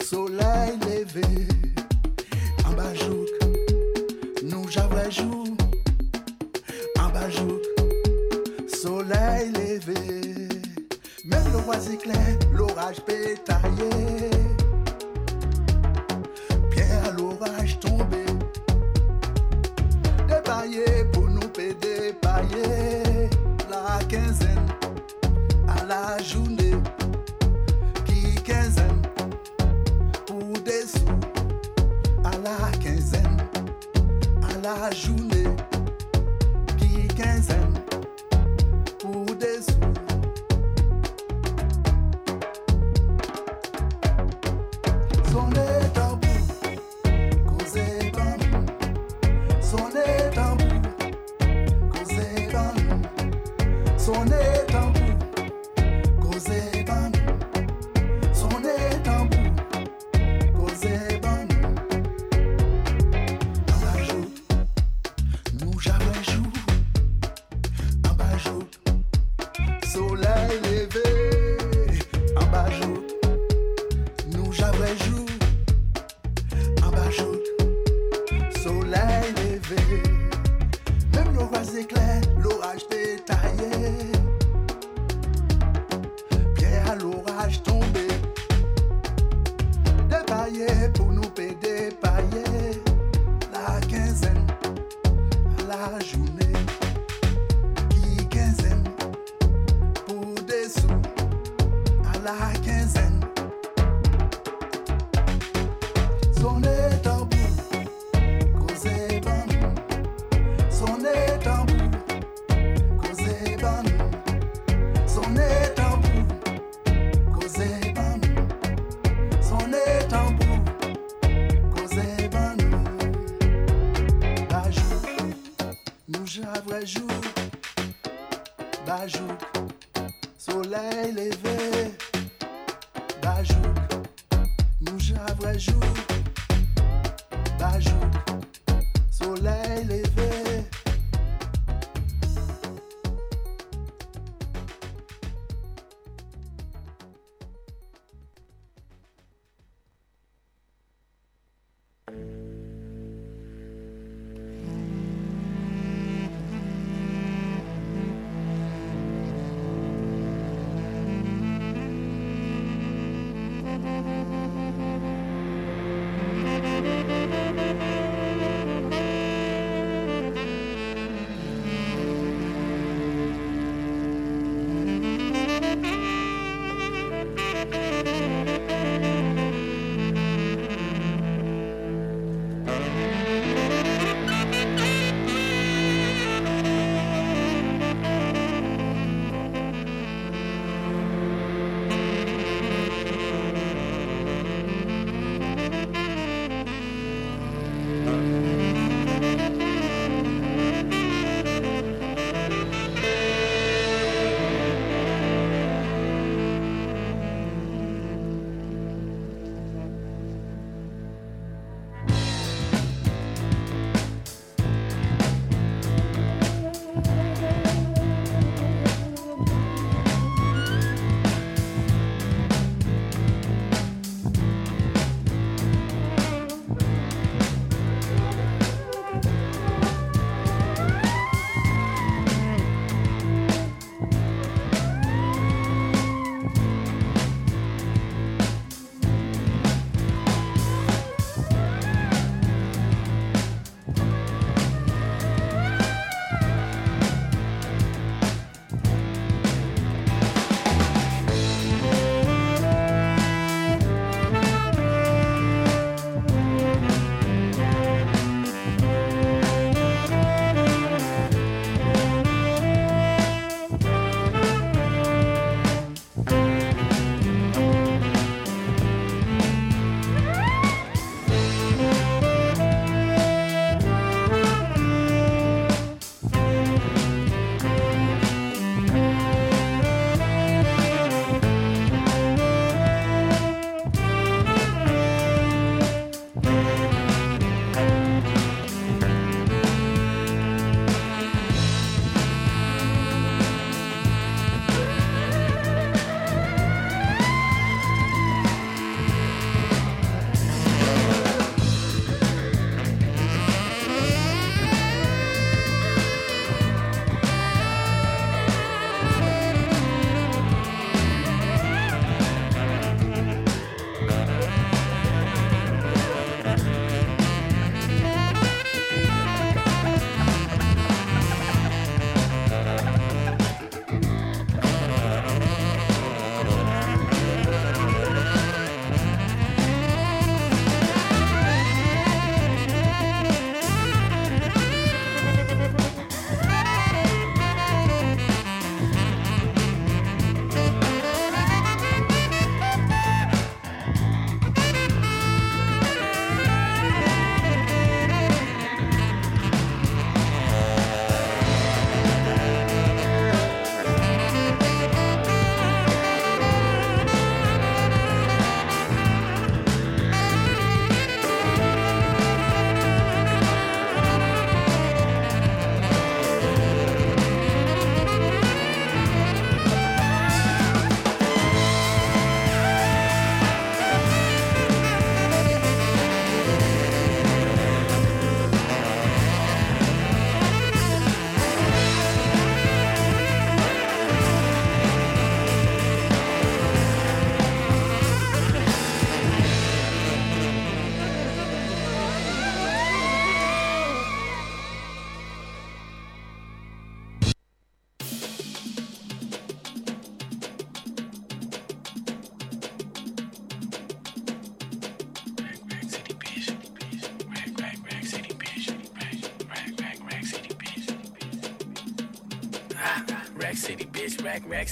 [0.04, 1.48] Soleil levé.
[2.66, 3.28] En bajouk,
[4.44, 5.48] nous j'avais jour.
[7.00, 7.64] En bajouk,
[8.68, 10.48] soleil levé.
[11.26, 14.30] Même le roi éclair, l'orage pétaillé.
[16.70, 18.26] Pierre à l'orage tombé.
[20.28, 22.14] Dépaillé pour nous péder.
[23.70, 24.68] La quinzaine
[25.68, 26.65] à la journée.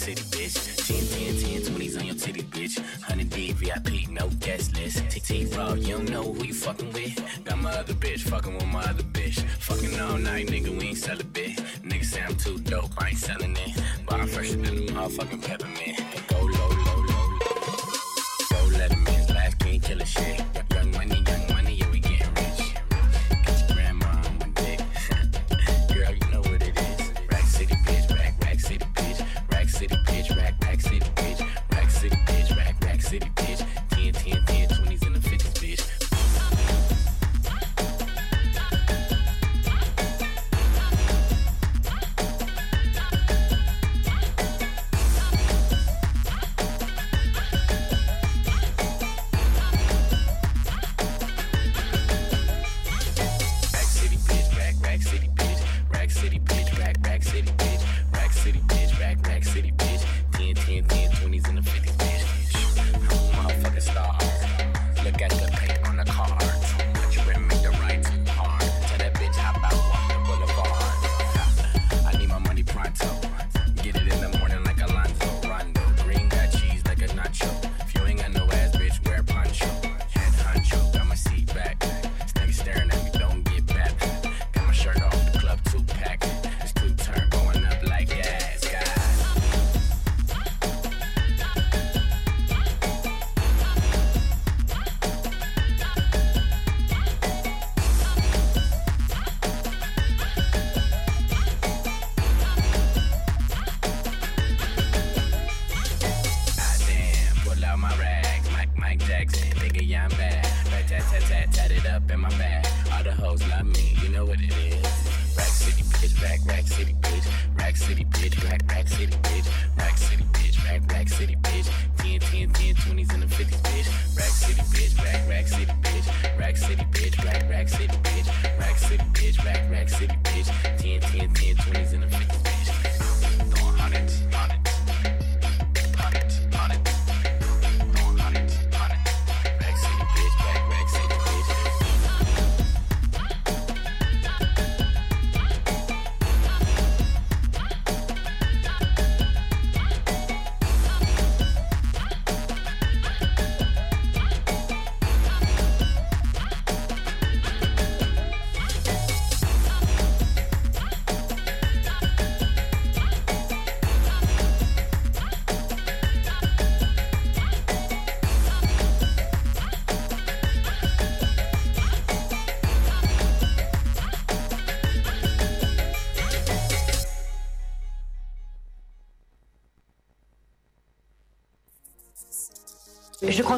[0.04, 0.53] City, bitch.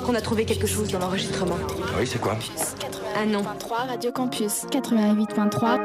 [0.01, 1.57] qu'on a trouvé quelque chose dans l'enregistrement.
[1.61, 2.37] Ah oui, c'est quoi
[3.17, 3.43] Un nom.
[3.59, 5.79] 3 Radio Campus 88.3.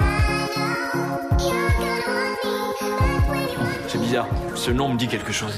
[3.89, 4.28] C'est bizarre.
[4.55, 5.55] Ce nom me dit quelque chose.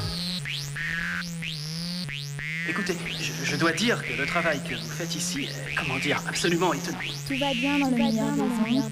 [2.69, 2.97] Écoutez,
[3.45, 6.99] je, dois dire que le travail que vous faites ici est, comment dire, absolument étonnant.
[7.29, 8.83] Tout va bien dans le meilleur des ondes.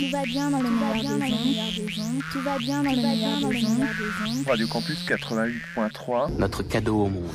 [0.00, 2.22] Tout va bien dans le meilleur des ondes.
[2.32, 4.46] Tout va bien dans le meilleur des ondes.
[4.46, 6.36] Radio Campus 88.3.
[6.38, 7.30] Notre cadeau au monde.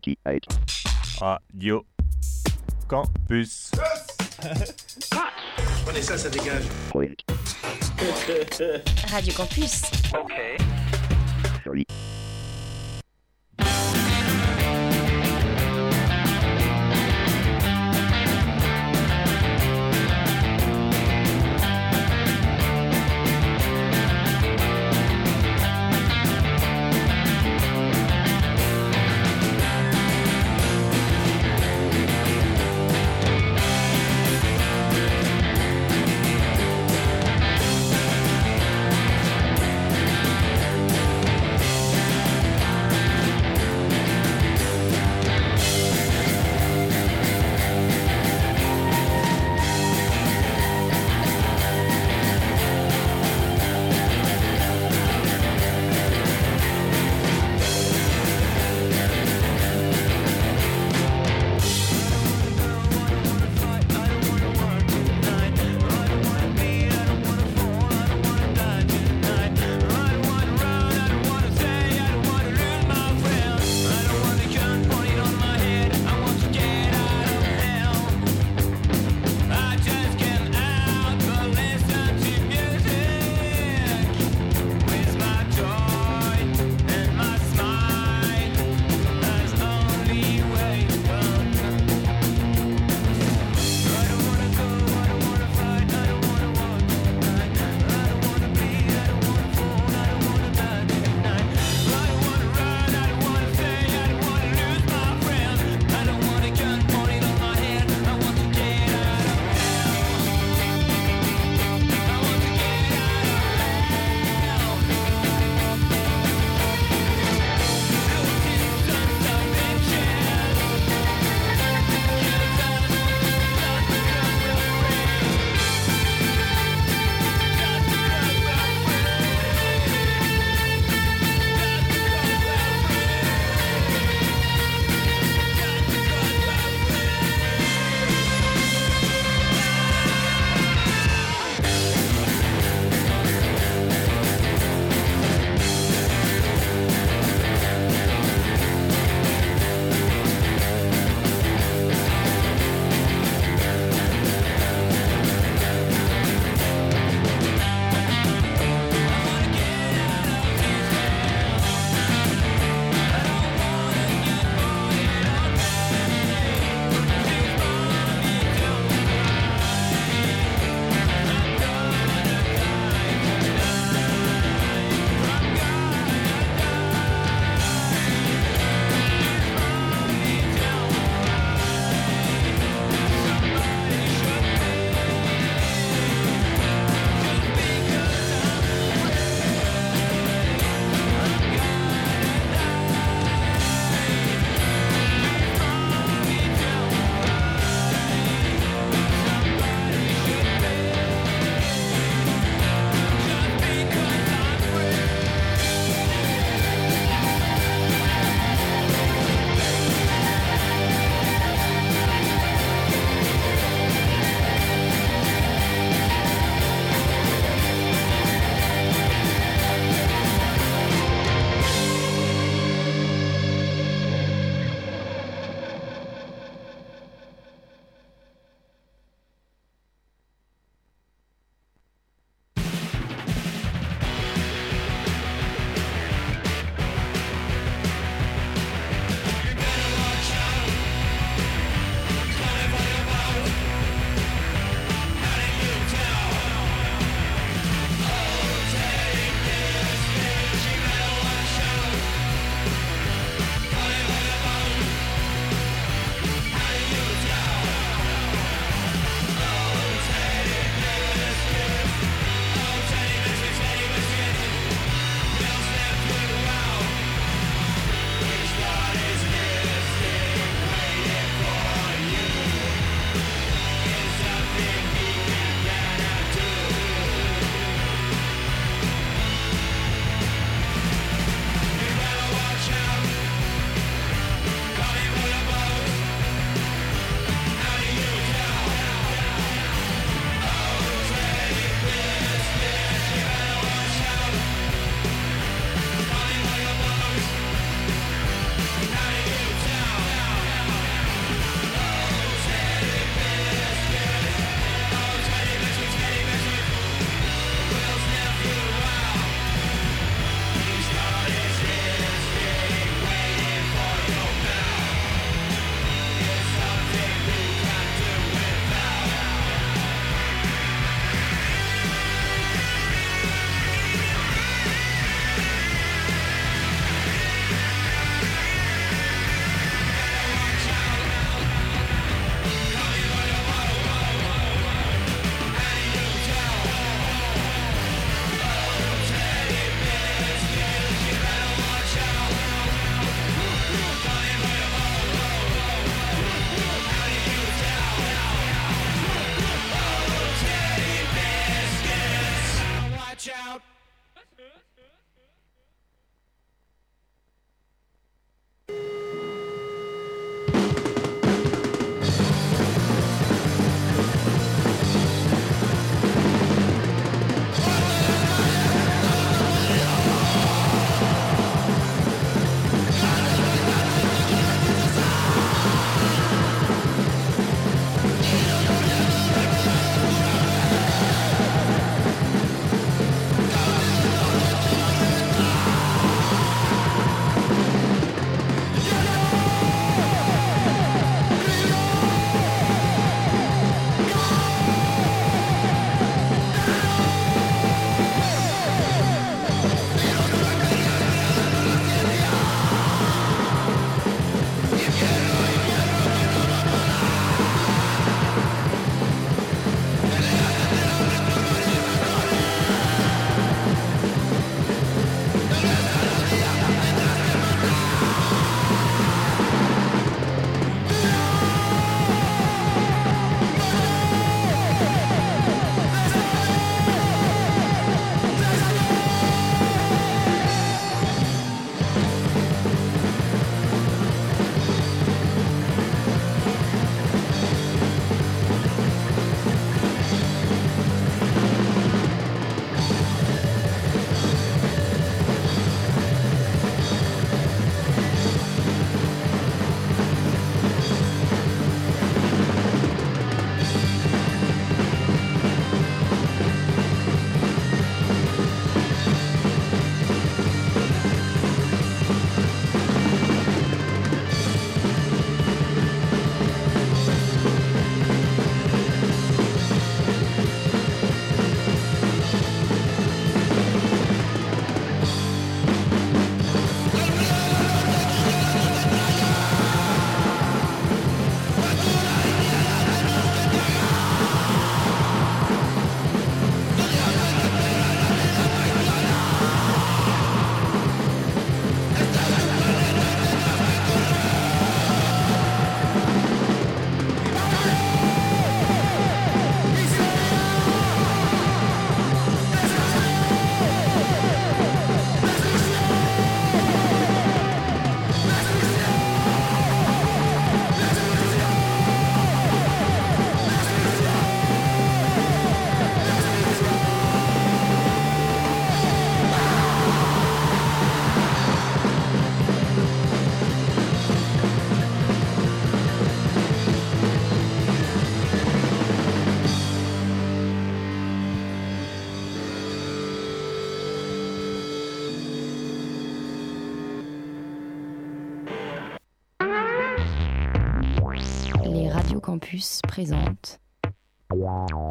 [0.00, 0.44] 88.
[1.20, 1.86] Radio
[2.86, 3.70] Campus.
[5.84, 6.64] Prenez ça, ça dégage.
[9.10, 9.82] Radio Campus.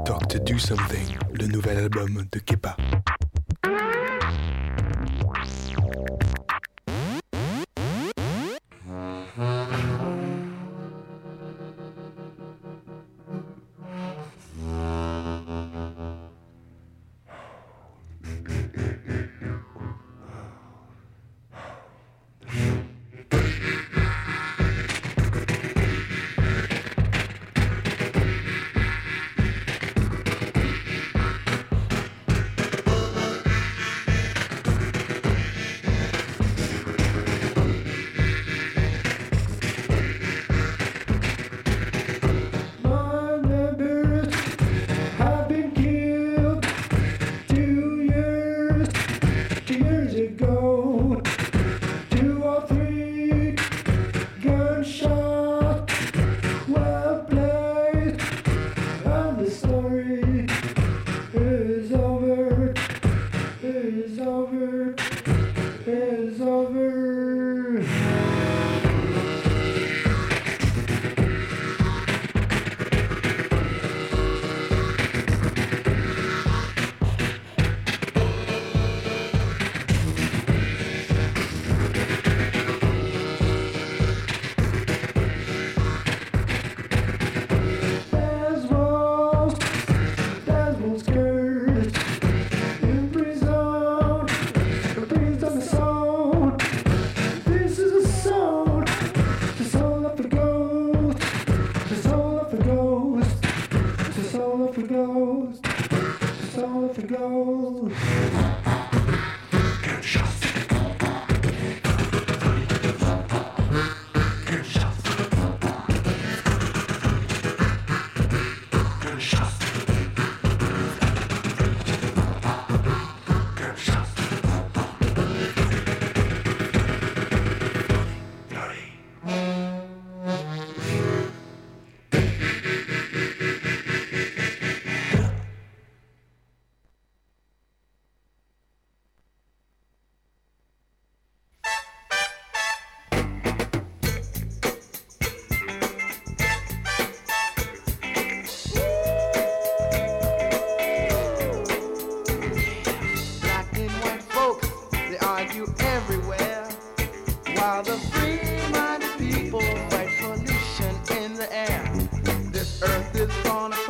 [0.06, 2.78] Talk to Do Something, le nouvel album de Kepa.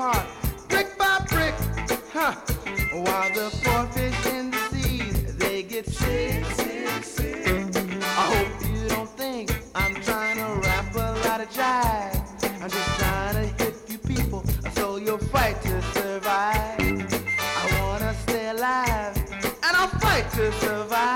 [0.05, 0.27] heart,
[0.69, 1.55] brick by brick,
[2.13, 2.33] huh?
[3.05, 7.75] While the poor fish in the seas, they get sick, sick, sick.
[8.21, 12.21] I hope you don't think I'm trying to rap a lot of jive.
[12.61, 14.43] I'm just trying to hit you people
[14.75, 16.79] so you'll fight to survive.
[17.61, 19.15] I wanna stay alive,
[19.65, 21.14] and I'll fight to survive.